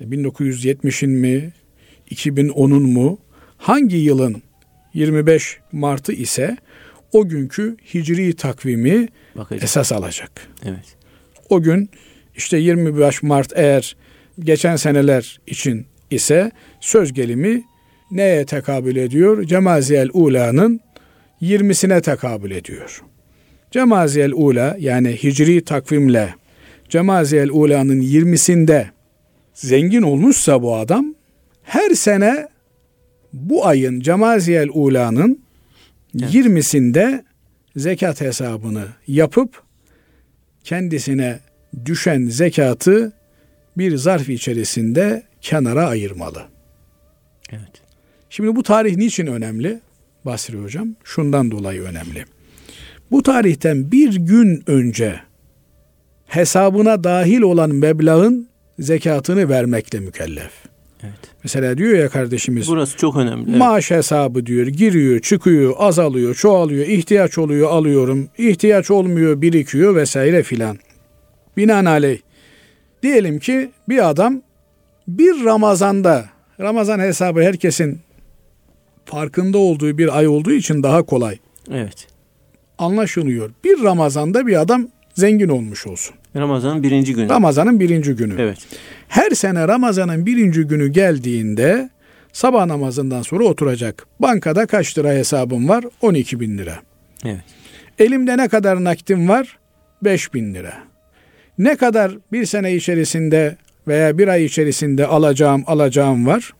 [0.00, 1.52] 1970'in mi
[2.10, 3.18] 2010'un mu
[3.56, 4.42] hangi yılın
[4.94, 6.56] 25 Mart'ı ise
[7.12, 9.64] o günkü hicri takvimi Bakacak.
[9.64, 10.48] esas alacak.
[10.64, 10.96] Evet.
[11.48, 11.90] O gün
[12.38, 13.96] işte 25 Mart eğer
[14.40, 17.64] geçen seneler için ise söz gelimi
[18.10, 19.44] neye tekabül ediyor?
[19.44, 20.80] Cemaziyel Ula'nın
[21.42, 23.02] 20'sine tekabül ediyor.
[23.70, 26.34] Cemaziyel Ula yani hicri takvimle
[26.88, 28.86] Cemaziyel Ula'nın 20'sinde
[29.54, 31.14] zengin olmuşsa bu adam
[31.62, 32.48] her sene
[33.32, 35.40] bu ayın Cemaziyel Ula'nın
[36.20, 36.34] evet.
[36.34, 37.24] 20'sinde
[37.76, 39.62] zekat hesabını yapıp
[40.64, 41.38] kendisine
[41.84, 43.12] düşen zekatı
[43.78, 46.42] bir zarf içerisinde kenara ayırmalı.
[47.52, 47.82] Evet.
[48.30, 49.80] Şimdi bu tarih niçin önemli?
[50.24, 52.24] Basri Hocam şundan dolayı önemli.
[53.10, 55.20] Bu tarihten bir gün önce
[56.26, 58.48] hesabına dahil olan meblağın
[58.78, 60.52] zekatını vermekle mükellef.
[61.02, 61.18] Evet.
[61.44, 62.68] Mesela diyor ya kardeşimiz.
[62.68, 63.50] Burası çok önemli.
[63.50, 63.58] Evet.
[63.58, 64.66] Maaş hesabı diyor.
[64.66, 68.28] Giriyor, çıkıyor, azalıyor, çoğalıyor, ihtiyaç oluyor, alıyorum.
[68.38, 70.78] ihtiyaç olmuyor, birikiyor vesaire filan.
[71.58, 72.18] Binaenaleyh
[73.02, 74.42] diyelim ki bir adam
[75.08, 76.24] bir Ramazan'da
[76.60, 78.00] Ramazan hesabı herkesin
[79.04, 81.38] farkında olduğu bir ay olduğu için daha kolay.
[81.72, 82.06] Evet.
[82.78, 83.50] anlaşılıyor.
[83.64, 86.14] Bir Ramazan'da bir adam zengin olmuş olsun.
[86.36, 87.28] Ramazan'ın birinci günü.
[87.28, 88.34] Ramazan'ın birinci günü.
[88.38, 88.58] Evet.
[89.08, 91.90] Her sene Ramazan'ın birinci günü geldiğinde
[92.32, 94.06] sabah namazından sonra oturacak.
[94.20, 95.84] Bankada kaç lira hesabım var?
[96.02, 96.78] 12 bin lira.
[97.24, 97.44] Evet.
[97.98, 99.58] Elimde ne kadar nakdim var?
[100.02, 100.87] 5 bin lira.
[101.58, 103.56] Ne kadar bir sene içerisinde
[103.88, 106.52] veya bir ay içerisinde alacağım alacağım var?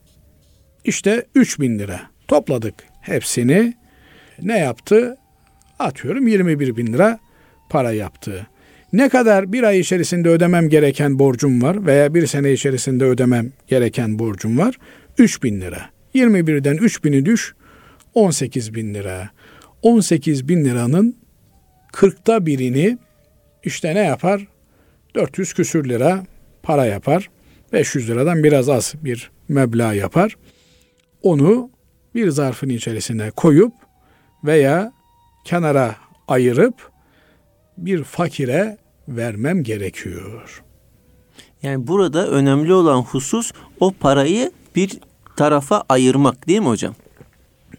[0.85, 2.01] İşte 3 bin lira.
[2.29, 3.75] Topladık hepsini.
[4.43, 5.17] Ne yaptı?
[5.79, 7.19] Atıyorum 21 bin lira
[7.71, 8.47] para yaptı.
[8.93, 14.19] Ne kadar bir ay içerisinde ödemem gereken borcum var veya bir sene içerisinde ödemem gereken
[14.19, 14.79] borcum var?
[15.19, 15.91] 3 bin lira.
[16.15, 17.55] 21'den 3 bini düş
[18.15, 19.31] 18 bin lira.
[19.83, 21.17] 18 bin liranın
[21.93, 22.99] 40'ta birini
[23.65, 24.47] işte ne yapar?
[25.19, 26.25] 400 küsür lira
[26.63, 27.31] para yapar.
[27.73, 30.37] 500 liradan biraz az bir meblağ yapar.
[31.23, 31.71] Onu
[32.15, 33.73] bir zarfın içerisine koyup
[34.45, 34.93] veya
[35.45, 35.97] kenara
[36.29, 36.75] ayırıp
[37.79, 40.63] bir fakire vermem gerekiyor.
[41.63, 44.99] Yani burada önemli olan husus o parayı bir
[45.37, 46.95] tarafa ayırmak değil mi hocam?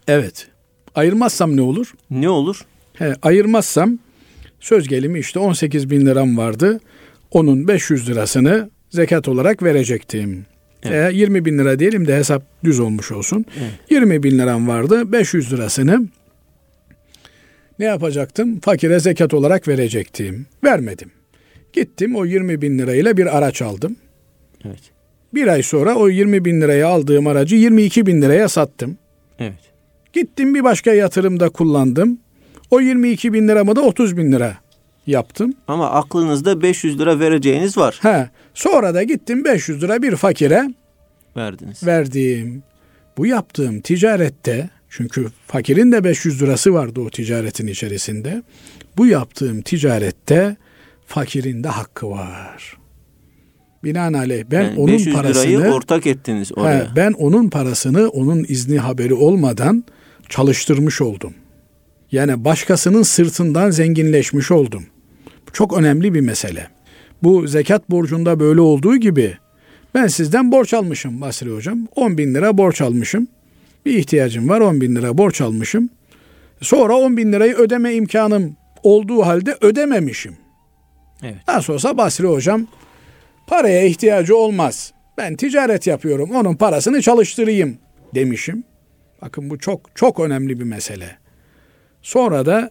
[0.08, 0.48] Evet.
[0.94, 1.94] Ayırmazsam ne olur?
[2.10, 2.66] Ne olur?
[2.92, 3.98] He, ayırmazsam
[4.60, 6.80] söz gelimi işte 18 bin liram vardı.
[7.30, 10.46] Onun 500 lirasını zekat olarak verecektim.
[10.82, 11.14] Evet.
[11.14, 13.44] E, 20 bin lira diyelim de hesap düz olmuş olsun.
[13.60, 13.70] Evet.
[13.90, 15.12] 20 bin liram vardı.
[15.12, 16.08] 500 lirasını
[17.78, 18.60] ne yapacaktım?
[18.60, 20.46] Fakire zekat olarak verecektim.
[20.64, 21.10] Vermedim.
[21.72, 23.96] Gittim o 20 bin lirayla bir araç aldım.
[24.64, 24.80] Evet.
[25.34, 28.98] Bir ay sonra o 20 bin liraya aldığım aracı 22 bin liraya sattım.
[29.38, 29.70] Evet.
[30.12, 32.18] Gittim bir başka yatırımda kullandım.
[32.70, 34.56] O 22 bin liramı da 30 bin lira
[35.10, 35.54] yaptım.
[35.68, 37.98] Ama aklınızda 500 lira vereceğiniz var.
[38.02, 38.28] He.
[38.54, 40.74] Sonra da gittim 500 lira bir fakire
[41.36, 41.86] verdiniz.
[41.86, 42.62] Verdim.
[43.16, 48.42] Bu yaptığım ticarette çünkü fakirin de 500 lirası vardı o ticaretin içerisinde.
[48.96, 50.56] Bu yaptığım ticarette
[51.06, 52.76] fakirin de hakkı var.
[53.84, 56.84] Binaenaleyh ben yani onun 500 parasını lirayı ortak ettiniz oraya.
[56.84, 59.84] He, ben onun parasını onun izni haberi olmadan
[60.28, 61.34] çalıştırmış oldum.
[62.12, 64.86] Yani başkasının sırtından zenginleşmiş oldum.
[65.52, 66.66] Çok önemli bir mesele.
[67.22, 69.36] Bu zekat borcunda böyle olduğu gibi
[69.94, 71.88] ben sizden borç almışım Basri Hocam.
[71.96, 73.28] 10 bin lira borç almışım.
[73.86, 75.90] Bir ihtiyacım var 10 bin lira borç almışım.
[76.60, 80.36] Sonra 10 bin lirayı ödeme imkanım olduğu halde ödememişim.
[81.22, 81.48] Evet.
[81.48, 82.66] Nasıl olsa Basri Hocam
[83.46, 84.92] paraya ihtiyacı olmaz.
[85.18, 87.78] Ben ticaret yapıyorum onun parasını çalıştırayım
[88.14, 88.64] demişim.
[89.22, 91.18] Bakın bu çok çok önemli bir mesele.
[92.02, 92.70] Sonra da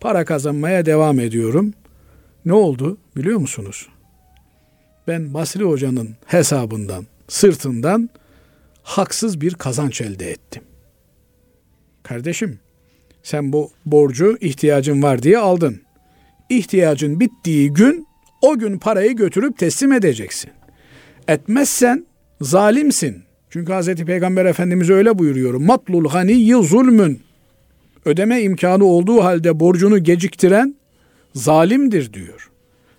[0.00, 1.74] para kazanmaya devam ediyorum.
[2.44, 3.88] Ne oldu biliyor musunuz?
[5.08, 8.10] Ben Basri Hoca'nın hesabından, sırtından
[8.82, 10.62] haksız bir kazanç elde ettim.
[12.02, 12.58] Kardeşim,
[13.22, 15.80] sen bu borcu ihtiyacın var diye aldın.
[16.48, 18.06] İhtiyacın bittiği gün
[18.42, 20.50] o gün parayı götürüp teslim edeceksin.
[21.28, 22.06] Etmezsen
[22.40, 23.22] zalimsin.
[23.50, 23.94] Çünkü Hz.
[23.94, 25.54] Peygamber Efendimiz öyle buyuruyor.
[25.54, 27.22] Matlul haniyyi zulmün.
[28.04, 30.79] Ödeme imkanı olduğu halde borcunu geciktiren
[31.34, 32.50] zalimdir diyor.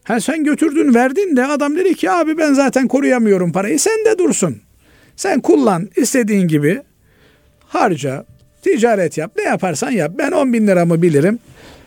[0.04, 4.18] Ha sen götürdün verdin de adam dedi ki abi ben zaten koruyamıyorum parayı sen de
[4.18, 4.62] dursun.
[5.16, 6.82] Sen kullan istediğin gibi
[7.68, 8.26] harca
[8.62, 11.40] ticaret yap ne yaparsan yap ben 10 bin liramı bilirim.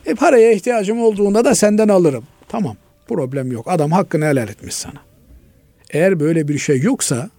[0.07, 2.25] E paraya ihtiyacım olduğunda da senden alırım.
[2.49, 2.77] Tamam
[3.09, 5.03] problem yok adam hakkını helal etmiş sana.
[5.91, 7.31] Eğer böyle bir şey yoksa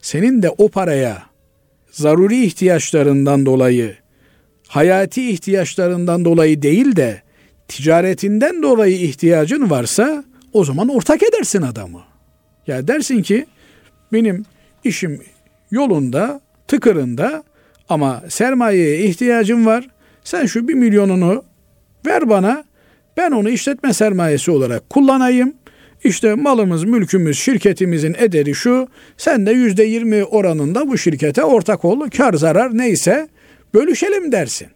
[0.00, 1.22] senin de o paraya
[1.90, 3.96] zaruri ihtiyaçlarından dolayı
[4.68, 7.22] hayati ihtiyaçlarından dolayı değil de
[7.68, 12.00] ticaretinden dolayı ihtiyacın varsa o zaman ortak edersin adamı.
[12.66, 13.46] Ya dersin ki
[14.12, 14.44] benim
[14.84, 15.22] işim
[15.70, 17.44] yolunda, tıkırında
[17.88, 19.88] ama sermayeye ihtiyacım var.
[20.24, 21.44] Sen şu bir milyonunu
[22.06, 22.64] ver bana.
[23.16, 25.54] Ben onu işletme sermayesi olarak kullanayım.
[26.04, 28.88] İşte malımız, mülkümüz, şirketimizin ederi şu.
[29.16, 32.00] Sen de yüzde yirmi oranında bu şirkete ortak ol.
[32.16, 33.28] Kar zarar neyse
[33.74, 34.68] bölüşelim dersin.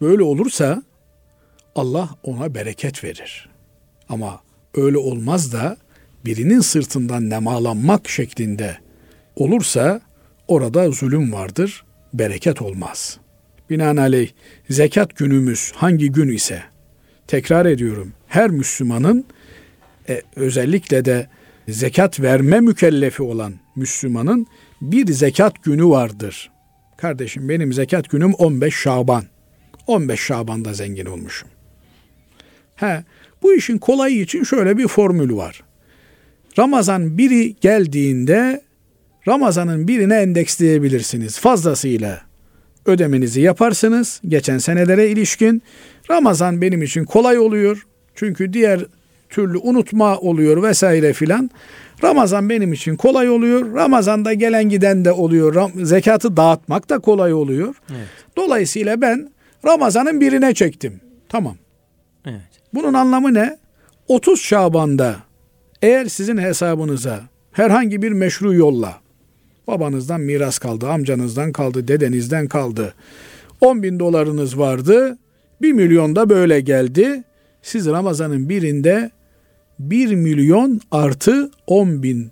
[0.00, 0.82] Böyle olursa
[1.74, 3.48] Allah ona bereket verir.
[4.08, 4.40] Ama
[4.74, 5.76] öyle olmaz da
[6.24, 8.76] birinin sırtından nemalanmak şeklinde
[9.36, 10.00] olursa
[10.48, 13.18] orada zulüm vardır, bereket olmaz.
[13.70, 14.30] Binaenaleyh
[14.70, 16.62] zekat günümüz hangi gün ise
[17.26, 19.24] tekrar ediyorum her Müslümanın
[20.08, 21.28] e, özellikle de
[21.68, 24.46] zekat verme mükellefi olan Müslümanın
[24.80, 26.50] bir zekat günü vardır.
[26.96, 29.24] Kardeşim benim zekat günüm 15 Şaban.
[29.86, 31.48] 15 Şaban'da zengin olmuşum.
[32.80, 33.04] He,
[33.42, 35.62] bu işin kolayı için şöyle bir formül var.
[36.58, 38.60] Ramazan biri geldiğinde
[39.28, 42.20] Ramazan'ın birine endeksleyebilirsiniz fazlasıyla.
[42.86, 44.20] ödemenizi yaparsınız.
[44.28, 45.62] Geçen senelere ilişkin
[46.10, 47.86] Ramazan benim için kolay oluyor.
[48.14, 48.80] Çünkü diğer
[49.30, 51.50] türlü unutma oluyor vesaire filan.
[52.04, 53.74] Ramazan benim için kolay oluyor.
[53.74, 55.70] Ramazan'da gelen giden de oluyor.
[55.82, 57.74] Zekatı dağıtmak da kolay oluyor.
[57.90, 58.06] Evet.
[58.36, 59.30] Dolayısıyla ben
[59.64, 61.00] Ramazan'ın birine çektim.
[61.28, 61.56] Tamam.
[62.74, 63.58] Bunun anlamı ne?
[64.08, 65.16] 30 Şaban'da
[65.82, 67.20] eğer sizin hesabınıza
[67.52, 69.00] herhangi bir meşru yolla
[69.70, 72.94] babanızdan miras kaldı, amcanızdan kaldı, dedenizden kaldı.
[73.60, 75.18] 10 bin dolarınız vardı.
[75.62, 77.24] 1 milyon da böyle geldi.
[77.62, 79.10] Siz Ramazan'ın birinde
[79.78, 82.30] 1 milyon artı 10 bin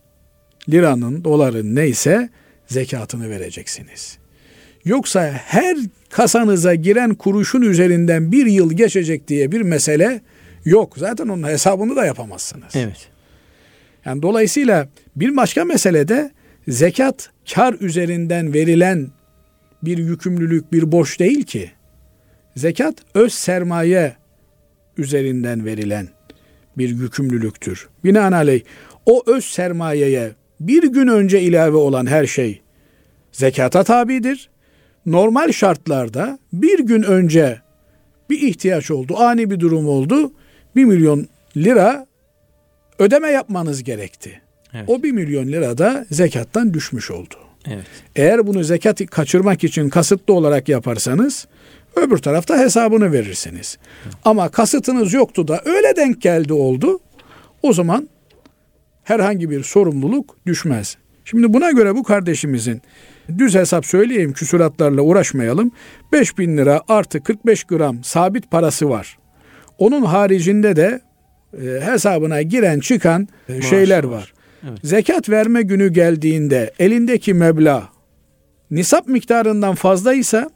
[0.68, 2.30] liranın, doların neyse
[2.66, 4.18] zekatını vereceksiniz.
[4.84, 5.76] Yoksa her
[6.11, 10.20] kasanıza giren kuruşun üzerinden bir yıl geçecek diye bir mesele
[10.64, 10.94] yok.
[10.98, 12.76] Zaten onun hesabını da yapamazsınız.
[12.76, 13.09] Evet.
[14.04, 16.30] Yani dolayısıyla bir başka mesele de
[16.68, 19.09] zekat kar üzerinden verilen
[19.82, 21.70] bir yükümlülük, bir borç değil ki.
[22.56, 24.16] Zekat öz sermaye
[24.98, 26.09] üzerinden verilen
[26.78, 27.88] bir yükümlülüktür.
[28.04, 28.62] Binaenaleyh
[29.06, 32.62] o öz sermayeye bir gün önce ilave olan her şey
[33.32, 34.50] zekata tabidir.
[35.12, 37.61] Normal şartlarda bir gün önce
[38.30, 40.32] bir ihtiyaç oldu, ani bir durum oldu.
[40.76, 42.06] Bir milyon lira
[42.98, 44.40] ödeme yapmanız gerekti.
[44.74, 44.84] Evet.
[44.88, 47.34] O bir milyon lira da zekattan düşmüş oldu.
[47.66, 47.84] Evet.
[48.16, 51.46] Eğer bunu zekat kaçırmak için kasıtlı olarak yaparsanız
[51.96, 53.78] öbür tarafta hesabını verirsiniz.
[54.04, 54.14] Evet.
[54.24, 57.00] Ama kasıtınız yoktu da öyle denk geldi oldu.
[57.62, 58.09] O zaman
[59.04, 60.96] herhangi bir sorumluluk düşmez.
[61.24, 62.82] Şimdi buna göre bu kardeşimizin
[63.39, 65.70] düz hesap söyleyeyim küsuratlarla uğraşmayalım.
[66.12, 69.18] 5 bin lira artı 45 gram sabit parası var.
[69.79, 71.01] Onun haricinde de
[71.62, 74.12] e, hesabına giren çıkan e, şeyler var.
[74.12, 74.33] var.
[74.68, 74.79] Evet.
[74.83, 77.89] Zekat verme günü geldiğinde elindeki meblağ
[78.70, 80.51] nisap miktarından fazlaysa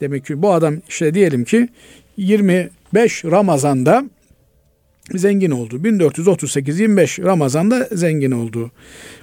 [0.00, 1.68] demek ki bu adam işte diyelim ki
[2.16, 4.04] 25 Ramazan'da
[5.12, 5.84] zengin oldu.
[5.84, 8.70] 1438 25 Ramazan'da zengin oldu.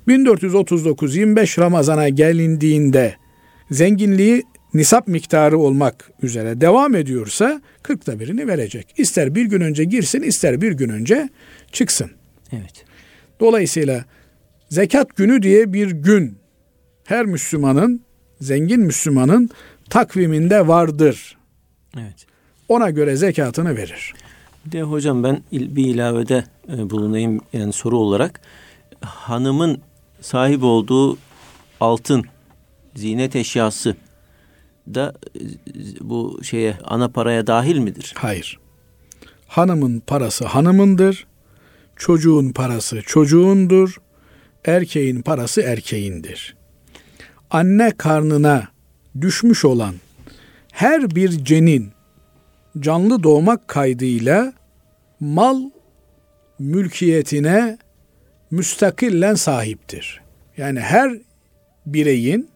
[0.07, 3.15] 1439 25 Ramazan'a gelindiğinde
[3.71, 8.87] zenginliği nisap miktarı olmak üzere devam ediyorsa 40'ta birini verecek.
[8.97, 11.29] İster bir gün önce girsin, ister bir gün önce
[11.71, 12.11] çıksın.
[12.51, 12.85] Evet.
[13.39, 14.05] Dolayısıyla
[14.69, 16.37] zekat günü diye bir gün
[17.03, 18.01] her Müslümanın,
[18.41, 19.49] zengin Müslümanın
[19.89, 21.37] takviminde vardır.
[21.97, 22.25] Evet.
[22.67, 24.13] Ona göre zekatını verir.
[24.65, 28.41] Bir de hocam ben bir ilavede e, bulunayım yani soru olarak.
[29.01, 29.81] Hanımın
[30.21, 31.17] sahip olduğu
[31.79, 32.25] altın,
[32.95, 33.95] zinet eşyası
[34.87, 35.41] da e,
[36.01, 38.13] bu şeye ana paraya dahil midir?
[38.17, 38.59] Hayır.
[39.47, 41.27] Hanımın parası hanımındır.
[41.95, 44.01] Çocuğun parası çocuğundur.
[44.65, 46.55] Erkeğin parası erkeğindir.
[47.51, 48.67] Anne karnına
[49.21, 49.95] düşmüş olan
[50.71, 51.91] her bir cenin
[52.79, 54.53] canlı doğmak kaydıyla
[55.19, 55.61] mal
[56.59, 57.77] mülkiyetine
[58.51, 60.21] müstakillen sahiptir.
[60.57, 61.17] Yani her
[61.85, 62.49] bireyin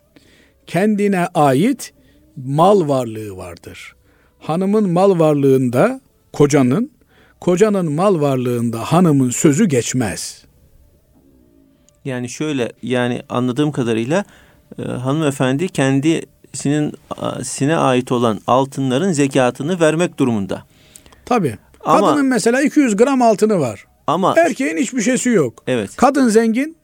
[0.67, 1.93] kendine ait
[2.35, 3.95] mal varlığı vardır.
[4.39, 6.01] Hanımın mal varlığında
[6.33, 6.91] kocanın,
[7.39, 10.45] kocanın mal varlığında hanımın sözü geçmez.
[12.05, 14.25] Yani şöyle yani anladığım kadarıyla
[14.79, 15.67] e, hanımefendi
[16.55, 16.93] kendisinin
[17.43, 20.63] sine ait olan altınların zekatını vermek durumunda.
[21.25, 21.57] Tabi.
[21.83, 23.85] Kadının mesela 200 gram altını var.
[24.07, 25.63] Ama erkeğin hiçbir şeysi yok.
[25.67, 25.95] Evet.
[25.95, 26.77] Kadın zengin,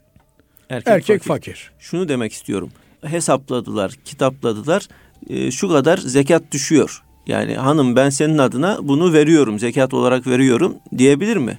[0.69, 1.51] erkek, erkek fakir.
[1.53, 1.71] fakir.
[1.79, 2.69] Şunu demek istiyorum.
[3.01, 4.87] Hesapladılar, kitapladılar.
[5.29, 7.03] E, şu kadar zekat düşüyor.
[7.27, 11.57] Yani hanım ben senin adına bunu veriyorum, zekat olarak veriyorum diyebilir mi?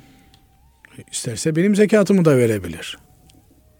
[1.12, 2.98] İsterse benim zekatımı da verebilir.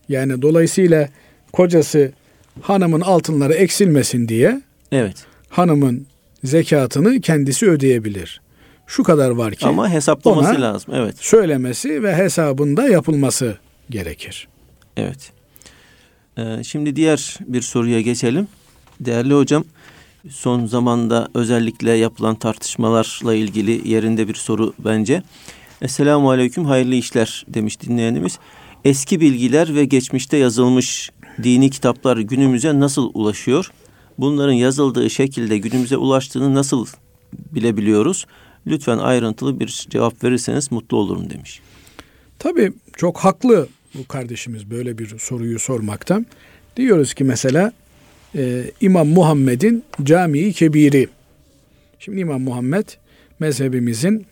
[0.09, 1.09] Yani dolayısıyla
[1.53, 2.12] kocası
[2.61, 5.26] hanımın altınları eksilmesin diye evet.
[5.48, 6.07] hanımın
[6.44, 8.40] zekatını kendisi ödeyebilir.
[8.86, 10.94] Şu kadar var ki ama hesaplaması lazım.
[10.96, 11.14] Evet.
[11.18, 13.59] Söylemesi ve hesabında yapılması
[13.90, 14.48] gerekir.
[14.96, 15.32] Evet.
[16.38, 18.48] Ee, şimdi diğer bir soruya geçelim.
[19.00, 19.64] Değerli hocam,
[20.30, 25.22] son zamanda özellikle yapılan tartışmalarla ilgili yerinde bir soru bence.
[25.82, 28.38] Esselamu Aleyküm, hayırlı işler demiş dinleyenimiz.
[28.84, 31.11] Eski bilgiler ve geçmişte yazılmış
[31.43, 33.72] dini kitaplar günümüze nasıl ulaşıyor?
[34.18, 36.87] Bunların yazıldığı şekilde günümüze ulaştığını nasıl
[37.53, 38.26] bilebiliyoruz?
[38.66, 41.61] Lütfen ayrıntılı bir cevap verirseniz mutlu olurum demiş.
[42.39, 46.26] Tabii çok haklı bu kardeşimiz böyle bir soruyu sormaktan.
[46.76, 47.72] Diyoruz ki mesela
[48.35, 51.09] e, İmam Muhammed'in Camii Kebiri.
[51.99, 52.89] Şimdi İmam Muhammed
[53.41, 54.26] mezhebimizin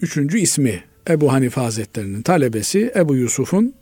[0.00, 0.84] üçüncü ismi.
[1.08, 3.74] Ebu Hanife Hazretleri'nin talebesi Ebu Yusuf'un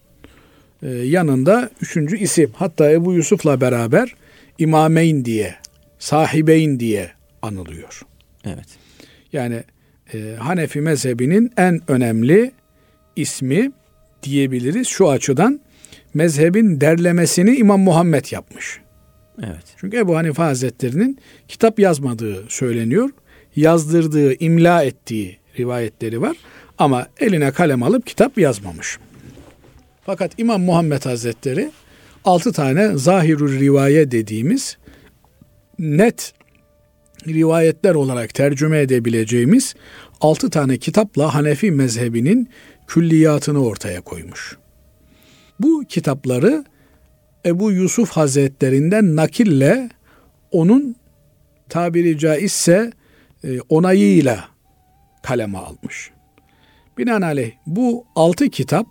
[0.89, 2.51] yanında üçüncü isim.
[2.57, 4.15] Hatta Ebu Yusuf'la beraber
[4.59, 5.55] İmameyn diye
[5.99, 7.11] sahibeyn diye
[7.43, 8.03] anılıyor.
[8.45, 8.67] Evet.
[9.33, 9.63] Yani
[10.15, 12.53] e, Hanefi mezhebinin en önemli
[13.17, 13.73] ismi
[14.23, 15.61] diyebiliriz şu açıdan
[16.15, 18.81] mezhebin derlemesini İmam Muhammed yapmış.
[19.39, 19.65] Evet.
[19.77, 21.19] Çünkü Ebu Hanife Hazretleri'nin
[21.49, 23.11] kitap yazmadığı söyleniyor.
[23.57, 26.37] Yazdırdığı, imla ettiği rivayetleri var.
[26.79, 28.99] Ama eline kalem alıp kitap yazmamış.
[30.07, 31.71] Fakat İmam Muhammed Hazretleri
[32.25, 34.77] altı tane zahirul rivaye dediğimiz
[35.79, 36.33] net
[37.27, 39.75] rivayetler olarak tercüme edebileceğimiz
[40.21, 42.49] altı tane kitapla Hanefi mezhebinin
[42.87, 44.59] külliyatını ortaya koymuş.
[45.61, 46.65] Bu kitapları
[47.47, 49.89] Ebu Yusuf Hazretlerinden nakille
[50.51, 50.97] onun
[51.69, 52.93] tabiri caizse
[53.45, 54.49] e, onayıyla
[55.23, 56.11] kaleme almış.
[56.99, 58.87] Binaenaleyh bu altı kitap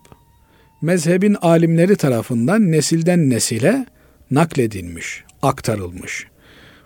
[0.84, 3.86] mezhebin alimleri tarafından nesilden nesile
[4.32, 6.28] nakledilmiş, aktarılmış.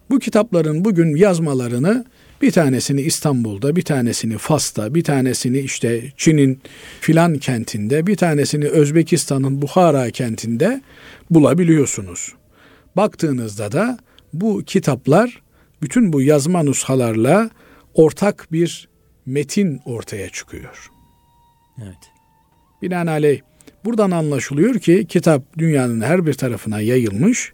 [0.09, 2.05] Bu kitapların bugün yazmalarını
[2.41, 6.61] bir tanesini İstanbul'da, bir tanesini Fas'ta, bir tanesini işte Çin'in
[7.01, 10.81] filan kentinde, bir tanesini Özbekistan'ın Buhara kentinde
[11.29, 12.33] bulabiliyorsunuz.
[12.95, 13.97] Baktığınızda da
[14.33, 15.41] bu kitaplar
[15.81, 17.49] bütün bu yazma nushalarla
[17.93, 18.89] ortak bir
[19.25, 20.89] metin ortaya çıkıyor.
[21.83, 22.11] Evet.
[22.81, 23.41] Binaenaleyh
[23.87, 27.53] buradan anlaşılıyor ki kitap dünyanın her bir tarafına yayılmış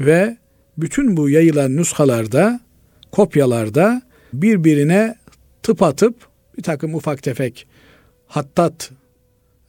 [0.00, 0.36] ve
[0.78, 2.60] bütün bu yayılan nüshalarda,
[3.12, 4.02] kopyalarda
[4.32, 5.14] birbirine
[5.62, 6.14] tıpatıp
[6.56, 7.66] bir takım ufak tefek
[8.26, 8.90] hattat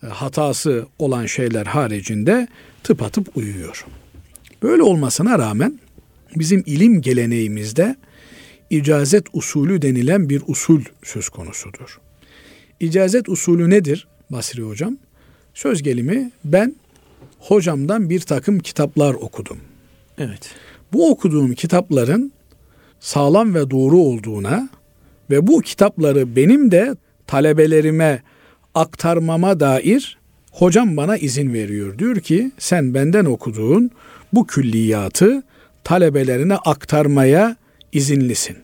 [0.03, 2.47] e, hatası olan şeyler haricinde
[2.83, 3.85] tıpatıp uyuyor.
[4.63, 5.79] Böyle olmasına rağmen
[6.35, 7.95] bizim ilim geleneğimizde
[8.69, 11.99] icazet usulü denilen bir usul söz konusudur.
[12.79, 14.97] İcazet usulü nedir Basri Hocam?
[15.61, 16.75] Söz gelimi ben
[17.39, 19.57] hocamdan bir takım kitaplar okudum.
[20.17, 20.49] Evet.
[20.93, 22.31] Bu okuduğum kitapların
[22.99, 24.69] sağlam ve doğru olduğuna
[25.29, 26.95] ve bu kitapları benim de
[27.27, 28.23] talebelerime
[28.75, 30.17] aktarmama dair
[30.51, 31.99] hocam bana izin veriyor.
[31.99, 33.91] Diyor ki sen benden okuduğun
[34.33, 35.43] bu külliyatı
[35.83, 37.55] talebelerine aktarmaya
[37.91, 38.57] izinlisin.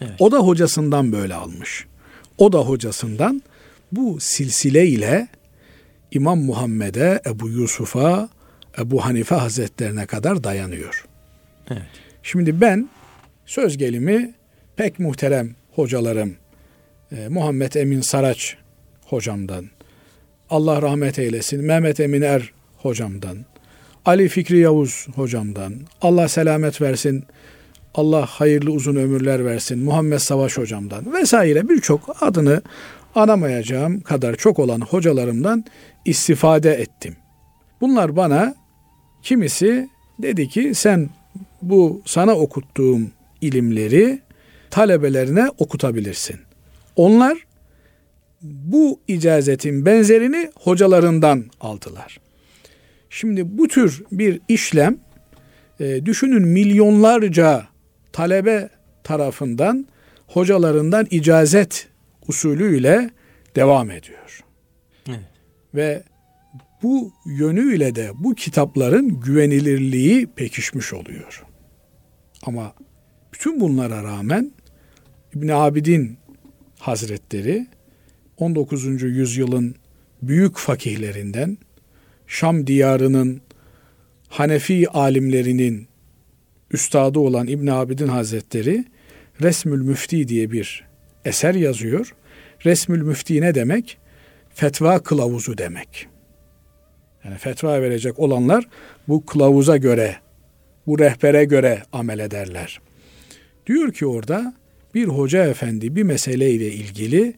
[0.00, 0.12] Evet.
[0.18, 1.86] O da hocasından böyle almış.
[2.38, 3.42] O da hocasından
[3.92, 5.28] bu silsile ile
[6.14, 8.28] İmam Muhammed'e, Ebu Yusuf'a,
[8.78, 11.04] Ebu Hanife Hazretlerine kadar dayanıyor.
[11.70, 11.82] Evet.
[12.22, 12.88] Şimdi ben
[13.46, 14.34] söz gelimi
[14.76, 16.36] pek muhterem hocalarım
[17.12, 18.56] e, Muhammed Emin Saraç
[19.06, 19.64] hocamdan,
[20.50, 23.36] Allah rahmet eylesin Mehmet Emin Er hocamdan,
[24.04, 27.24] Ali Fikri Yavuz hocamdan, Allah selamet versin,
[27.94, 32.62] Allah hayırlı uzun ömürler versin Muhammed Savaş hocamdan vesaire birçok adını
[33.14, 35.64] anamayacağım kadar çok olan hocalarımdan
[36.04, 37.16] istifade ettim.
[37.80, 38.54] Bunlar bana
[39.22, 39.88] kimisi
[40.18, 41.10] dedi ki sen
[41.62, 43.00] bu sana okuttuğum
[43.40, 44.20] ilimleri
[44.70, 46.36] talebelerine okutabilirsin.
[46.96, 47.38] Onlar
[48.42, 52.20] bu icazetin benzerini hocalarından aldılar.
[53.10, 54.98] Şimdi bu tür bir işlem
[55.80, 57.66] e, düşünün milyonlarca
[58.12, 58.68] talebe
[59.04, 59.86] tarafından
[60.26, 61.88] hocalarından icazet
[62.28, 63.10] usulüyle
[63.56, 64.44] devam ediyor.
[65.08, 65.18] Evet.
[65.74, 66.02] Ve
[66.82, 71.44] bu yönüyle de bu kitapların güvenilirliği pekişmiş oluyor.
[72.42, 72.74] Ama
[73.32, 74.52] bütün bunlara rağmen
[75.34, 76.18] İbn Abidin
[76.78, 77.66] Hazretleri
[78.38, 79.02] 19.
[79.02, 79.74] yüzyılın
[80.22, 81.58] büyük fakihlerinden
[82.26, 83.40] Şam diyarının
[84.28, 85.88] Hanefi alimlerinin
[86.70, 88.84] üstadı olan İbn Abidin Hazretleri
[89.40, 90.91] Resmül Müfti diye bir
[91.24, 92.14] eser yazıyor.
[92.64, 93.98] Resmül Müfti ne demek?
[94.54, 96.06] Fetva kılavuzu demek.
[97.24, 98.68] Yani fetva verecek olanlar
[99.08, 100.16] bu kılavuza göre,
[100.86, 102.80] bu rehbere göre amel ederler.
[103.66, 104.54] Diyor ki orada
[104.94, 107.34] bir hoca efendi bir meseleyle ilgili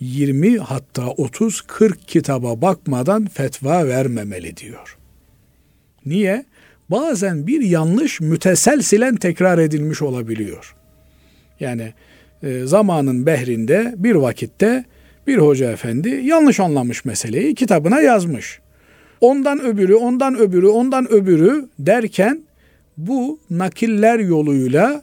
[0.00, 4.98] 20 hatta 30 40 kitaba bakmadan fetva vermemeli diyor.
[6.06, 6.44] Niye?
[6.90, 10.76] Bazen bir yanlış müteselsilen tekrar edilmiş olabiliyor.
[11.60, 11.92] Yani
[12.42, 14.84] e, zamanın behrinde bir vakitte
[15.26, 18.60] bir hoca efendi yanlış anlamış meseleyi kitabına yazmış.
[19.20, 22.42] Ondan öbürü, ondan öbürü, ondan öbürü derken
[22.96, 25.02] bu nakiller yoluyla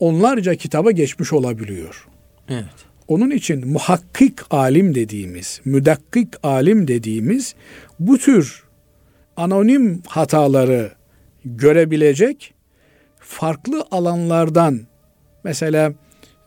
[0.00, 2.06] onlarca kitaba geçmiş olabiliyor.
[2.48, 2.64] Evet.
[3.08, 7.54] Onun için muhakkik alim dediğimiz, müdakkik alim dediğimiz
[8.00, 8.64] bu tür
[9.36, 10.92] anonim hataları
[11.44, 12.54] görebilecek
[13.18, 14.80] farklı alanlardan
[15.44, 15.92] mesela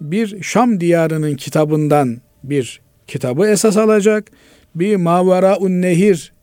[0.01, 4.31] bir Şam diyarının kitabından bir kitabı esas alacak,
[4.75, 6.33] bir Mavaraun Nehir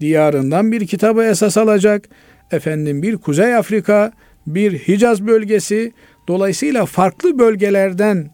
[0.00, 2.08] diyarından bir kitabı esas alacak,
[2.50, 4.12] efendim bir Kuzey Afrika,
[4.46, 5.92] bir Hicaz bölgesi,
[6.28, 8.30] Dolayısıyla farklı bölgelerden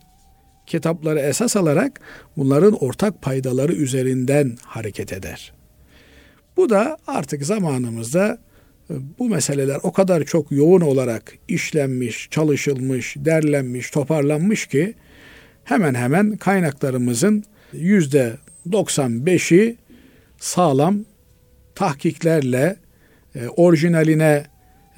[0.66, 2.00] kitapları esas alarak
[2.36, 5.52] bunların ortak paydaları üzerinden hareket eder.
[6.56, 8.38] Bu da artık zamanımızda
[8.90, 14.94] bu meseleler o kadar çok yoğun olarak işlenmiş, çalışılmış, derlenmiş, toparlanmış ki
[15.64, 18.36] hemen hemen kaynaklarımızın yüzde
[18.70, 19.76] 95'i
[20.38, 21.04] sağlam
[21.74, 22.76] tahkiklerle
[23.34, 24.46] e, orijinaline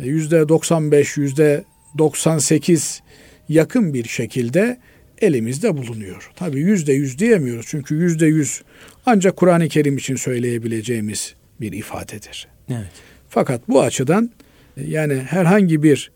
[0.00, 1.64] e, yüzde 95, yüzde
[1.98, 3.02] 98
[3.48, 4.78] yakın bir şekilde
[5.20, 6.30] elimizde bulunuyor.
[6.36, 8.62] Tabi yüzde yüz diyemiyoruz çünkü yüzde yüz
[9.06, 12.48] ancak Kur'an-ı Kerim için söyleyebileceğimiz bir ifadedir.
[12.70, 13.09] Evet.
[13.30, 14.30] Fakat bu açıdan
[14.76, 16.12] e, yani herhangi bir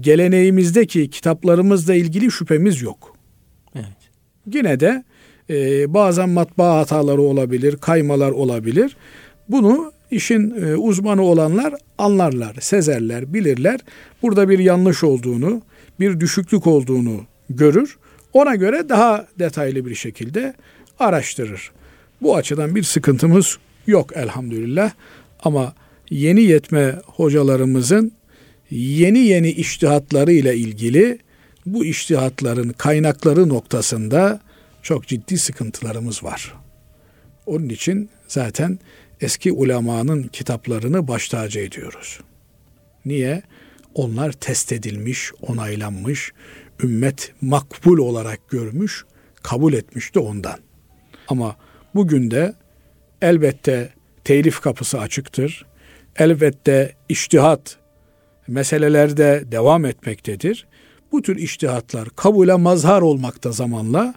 [0.00, 3.16] geleneğimizdeki kitaplarımızla ilgili şüphemiz yok.
[3.74, 3.86] Evet.
[4.54, 5.04] Yine de
[5.50, 8.96] e, bazen matbaa hataları olabilir, kaymalar olabilir.
[9.48, 13.80] Bunu işin e, uzmanı olanlar anlarlar, sezerler, bilirler.
[14.22, 15.62] Burada bir yanlış olduğunu,
[16.00, 17.98] bir düşüklük olduğunu görür.
[18.32, 20.54] Ona göre daha detaylı bir şekilde
[20.98, 21.70] araştırır.
[22.22, 24.90] Bu açıdan bir sıkıntımız yok elhamdülillah.
[25.42, 25.74] Ama
[26.10, 28.12] yeni yetme hocalarımızın
[28.70, 31.18] yeni yeni iştihatları ile ilgili
[31.66, 34.40] bu iştihatların kaynakları noktasında
[34.82, 36.54] çok ciddi sıkıntılarımız var.
[37.46, 38.78] Onun için zaten
[39.20, 42.20] eski ulemanın kitaplarını baş tacı ediyoruz.
[43.04, 43.42] Niye?
[43.94, 46.32] Onlar test edilmiş, onaylanmış,
[46.82, 49.04] ümmet makbul olarak görmüş,
[49.42, 50.58] kabul etmişti ondan.
[51.28, 51.56] Ama
[51.94, 52.54] bugün de
[53.22, 53.92] elbette
[54.24, 55.66] telif kapısı açıktır.
[56.16, 57.76] Elbette iştihat
[58.48, 60.66] meselelerde devam etmektedir.
[61.12, 64.14] Bu tür iştihatlar kabule mazhar olmakta zamanla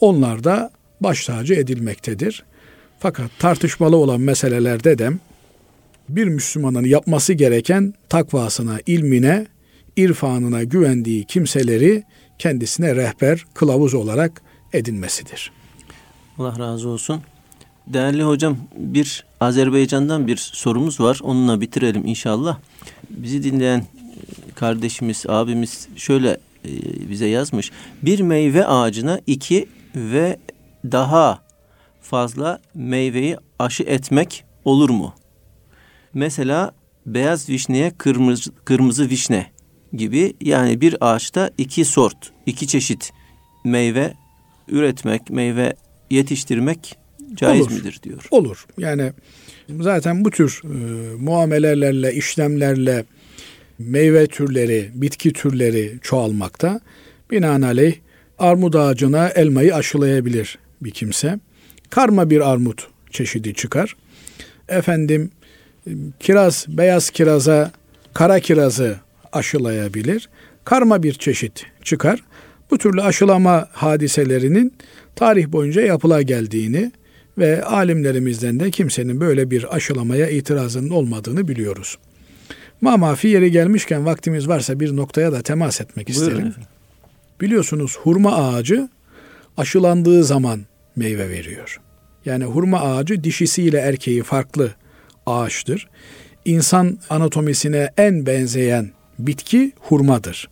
[0.00, 0.70] onlar da
[1.00, 2.44] baş tacı edilmektedir.
[2.98, 5.10] Fakat tartışmalı olan meselelerde de
[6.08, 9.46] bir Müslümanın yapması gereken takvasına, ilmine,
[9.96, 12.02] irfanına güvendiği kimseleri
[12.38, 15.52] kendisine rehber, kılavuz olarak edinmesidir.
[16.38, 17.22] Allah razı olsun.
[17.86, 21.20] Değerli hocam bir Azerbaycan'dan bir sorumuz var.
[21.22, 22.58] Onunla bitirelim inşallah.
[23.10, 23.84] Bizi dinleyen
[24.54, 26.30] kardeşimiz, abimiz şöyle
[26.64, 26.70] e,
[27.10, 27.70] bize yazmış.
[28.02, 30.38] Bir meyve ağacına iki ve
[30.84, 31.42] daha
[32.02, 35.14] fazla meyveyi aşı etmek olur mu?
[36.14, 36.72] Mesela
[37.06, 39.46] beyaz vişneye kırmızı, kırmızı vişne
[39.92, 43.12] gibi yani bir ağaçta iki sort, iki çeşit
[43.64, 44.14] meyve
[44.68, 45.76] üretmek, meyve
[46.10, 47.03] yetiştirmek
[47.34, 48.24] caiz olur, midir diyor.
[48.30, 48.66] Olur.
[48.78, 49.12] Yani
[49.80, 50.68] zaten bu tür e,
[51.16, 53.04] muamelelerle, işlemlerle
[53.78, 56.80] meyve türleri, bitki türleri çoğalmakta.
[57.30, 57.94] Binaenaleyh
[58.38, 61.38] armut ağacına elmayı aşılayabilir bir kimse.
[61.90, 63.96] Karma bir armut çeşidi çıkar.
[64.68, 65.30] Efendim
[66.20, 67.72] kiraz, beyaz kiraza
[68.14, 68.96] kara kirazı
[69.32, 70.28] aşılayabilir.
[70.64, 72.22] Karma bir çeşit çıkar.
[72.70, 74.72] Bu türlü aşılama hadiselerinin
[75.16, 76.92] tarih boyunca yapıla geldiğini
[77.38, 81.98] ve alimlerimizden de kimsenin böyle bir aşılamaya itirazının olmadığını biliyoruz.
[82.80, 86.54] Mamafi yeri gelmişken vaktimiz varsa bir noktaya da temas etmek isterim.
[87.40, 88.88] Biliyorsunuz hurma ağacı
[89.56, 90.60] aşılandığı zaman
[90.96, 91.80] meyve veriyor.
[92.24, 94.74] Yani hurma ağacı dişisiyle erkeği farklı
[95.26, 95.88] ağaçtır.
[96.44, 100.48] İnsan anatomisine en benzeyen bitki hurmadır.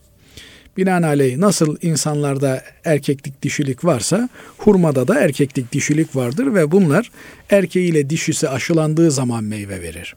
[0.77, 7.11] Binaenaleyh nasıl insanlarda erkeklik dişilik varsa hurmada da erkeklik dişilik vardır ve bunlar
[7.51, 10.14] erkeğiyle dişisi aşılandığı zaman meyve verir.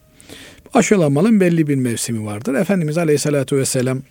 [0.74, 2.54] Aşılamanın belli bir mevsimi vardır.
[2.54, 4.02] Efendimiz Aleyhisselatü Vesselam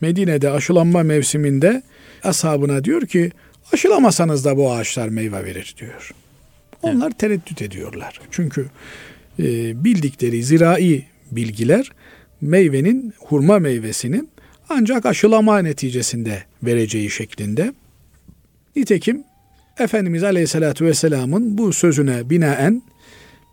[0.00, 1.82] Medine'de aşılanma mevsiminde
[2.22, 3.30] ashabına diyor ki
[3.72, 6.10] aşılamasanız da bu ağaçlar meyve verir diyor.
[6.82, 7.18] Onlar evet.
[7.18, 8.20] tereddüt ediyorlar.
[8.30, 8.66] Çünkü
[9.38, 9.44] e,
[9.84, 11.90] bildikleri zirai bilgiler
[12.40, 14.28] meyvenin, hurma meyvesinin
[14.68, 17.72] ancak aşılama neticesinde vereceği şeklinde.
[18.76, 19.24] Nitekim
[19.78, 22.82] Efendimiz Aleyhisselatü Vesselam'ın bu sözüne binaen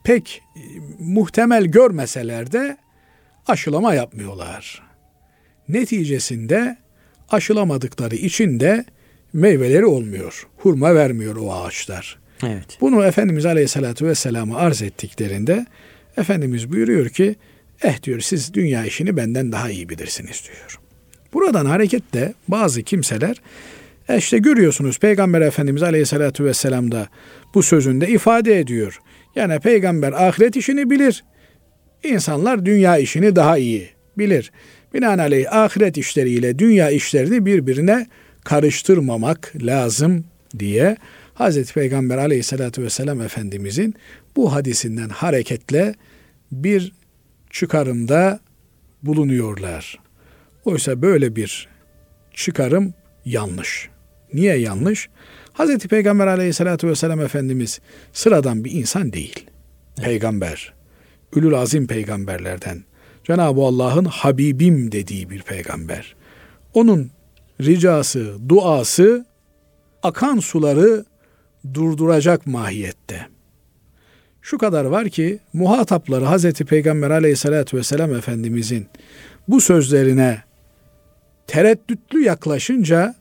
[0.04, 0.60] pek e,
[1.00, 2.78] muhtemel görmeseler de
[3.48, 4.84] aşılama yapmıyorlar.
[5.70, 6.78] Neticesinde
[7.30, 8.86] aşılamadıkları için de
[9.34, 10.48] meyveleri olmuyor.
[10.58, 12.20] Hurma vermiyor o ağaçlar.
[12.44, 12.78] Evet.
[12.82, 15.66] Bunu Efendimiz Aleyhisselatü Vesselam'a arz ettiklerinde
[16.18, 17.36] Efendimiz buyuruyor ki
[17.84, 20.80] eh diyor siz dünya işini benden daha iyi bilirsiniz diyor.
[21.34, 23.42] Buradan hareketle bazı kimseler
[24.10, 27.08] e işte görüyorsunuz Peygamber Efendimiz Aleyhisselatü Vesselam da
[27.54, 29.00] bu sözünde ifade ediyor.
[29.36, 31.24] Yani peygamber ahiret işini bilir.
[32.04, 34.52] İnsanlar dünya işini daha iyi bilir.
[34.94, 38.08] Binaenaleyh ahiret işleriyle dünya işlerini birbirine
[38.44, 40.26] karıştırmamak lazım
[40.60, 40.98] diye
[41.34, 43.96] Hazreti Peygamber aleyhissalatü vesselam Efendimizin
[44.36, 45.96] bu hadisinden hareketle
[46.52, 46.92] bir
[47.50, 48.40] çıkarımda
[49.04, 50.03] bulunuyorlar.
[50.66, 51.68] Oysa böyle bir
[52.34, 52.94] çıkarım
[53.26, 53.90] yanlış.
[54.34, 55.10] Niye yanlış?
[55.54, 57.82] Hazreti Peygamber aleyhissalatü vesselam Efendimiz
[58.14, 59.46] sıradan bir insan değil.
[60.04, 60.74] Peygamber.
[61.36, 62.84] Ülül azim peygamberlerden.
[63.24, 66.16] Cenab-ı Allah'ın Habibim dediği bir peygamber.
[66.74, 67.12] Onun
[67.62, 69.26] ricası, duası
[70.04, 71.06] akan suları
[71.74, 73.28] durduracak mahiyette.
[74.42, 78.88] Şu kadar var ki muhatapları Hazreti Peygamber aleyhissalatü vesselam Efendimizin
[79.48, 80.44] bu sözlerine
[81.48, 83.16] tereddütlü yaklaşınca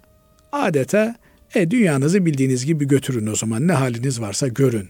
[0.52, 1.16] adeta
[1.54, 4.88] e dünyanızı bildiğiniz gibi götürün o zaman ne haliniz varsa görün.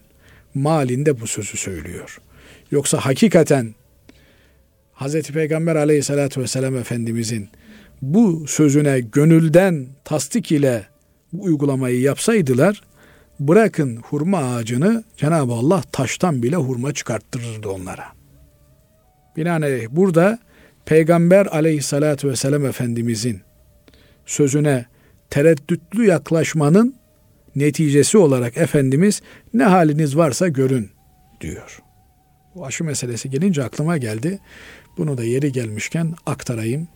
[0.54, 2.18] Malinde bu sözü söylüyor.
[2.70, 3.74] Yoksa hakikaten
[4.92, 7.48] Hazreti Peygamber aleyhissalatü vesselam Efendimizin
[8.02, 10.86] bu sözüne gönülden tasdik ile
[11.32, 12.82] bu uygulamayı yapsaydılar
[13.40, 18.04] bırakın hurma ağacını Cenab-ı Allah taştan bile hurma çıkarttırırdı onlara.
[19.36, 20.38] Binaenaleyh burada
[20.86, 23.40] Peygamber aleyhissalatü vesselam Efendimizin
[24.26, 24.86] sözüne
[25.30, 26.94] tereddütlü yaklaşmanın
[27.56, 29.22] neticesi olarak Efendimiz
[29.54, 30.90] ne haliniz varsa görün
[31.40, 31.82] diyor.
[32.54, 34.38] Bu aşı meselesi gelince aklıma geldi.
[34.98, 36.88] Bunu da yeri gelmişken aktarayım.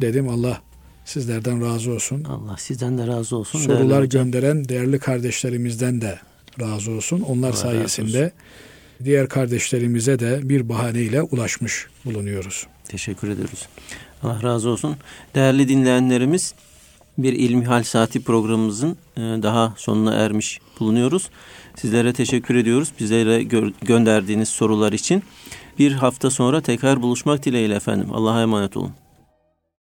[0.00, 0.62] Dedim Allah
[1.04, 2.24] sizlerden razı olsun.
[2.24, 3.58] Allah sizden de razı olsun.
[3.58, 6.18] Sorular değerli gönderen değerli kardeşlerimizden de
[6.60, 7.20] razı olsun.
[7.20, 8.32] Onlar Allah sayesinde
[9.04, 12.66] diğer kardeşlerimize de bir bahaneyle ulaşmış bulunuyoruz.
[12.88, 13.68] Teşekkür ediyoruz.
[14.22, 14.96] Allah razı olsun.
[15.34, 16.54] Değerli dinleyenlerimiz
[17.18, 21.30] bir İlmihal Saati programımızın e, daha sonuna ermiş bulunuyoruz.
[21.76, 22.92] Sizlere teşekkür ediyoruz.
[23.00, 25.22] Bizlere gö- gönderdiğiniz sorular için.
[25.78, 28.08] Bir hafta sonra tekrar buluşmak dileğiyle efendim.
[28.12, 28.92] Allah'a emanet olun.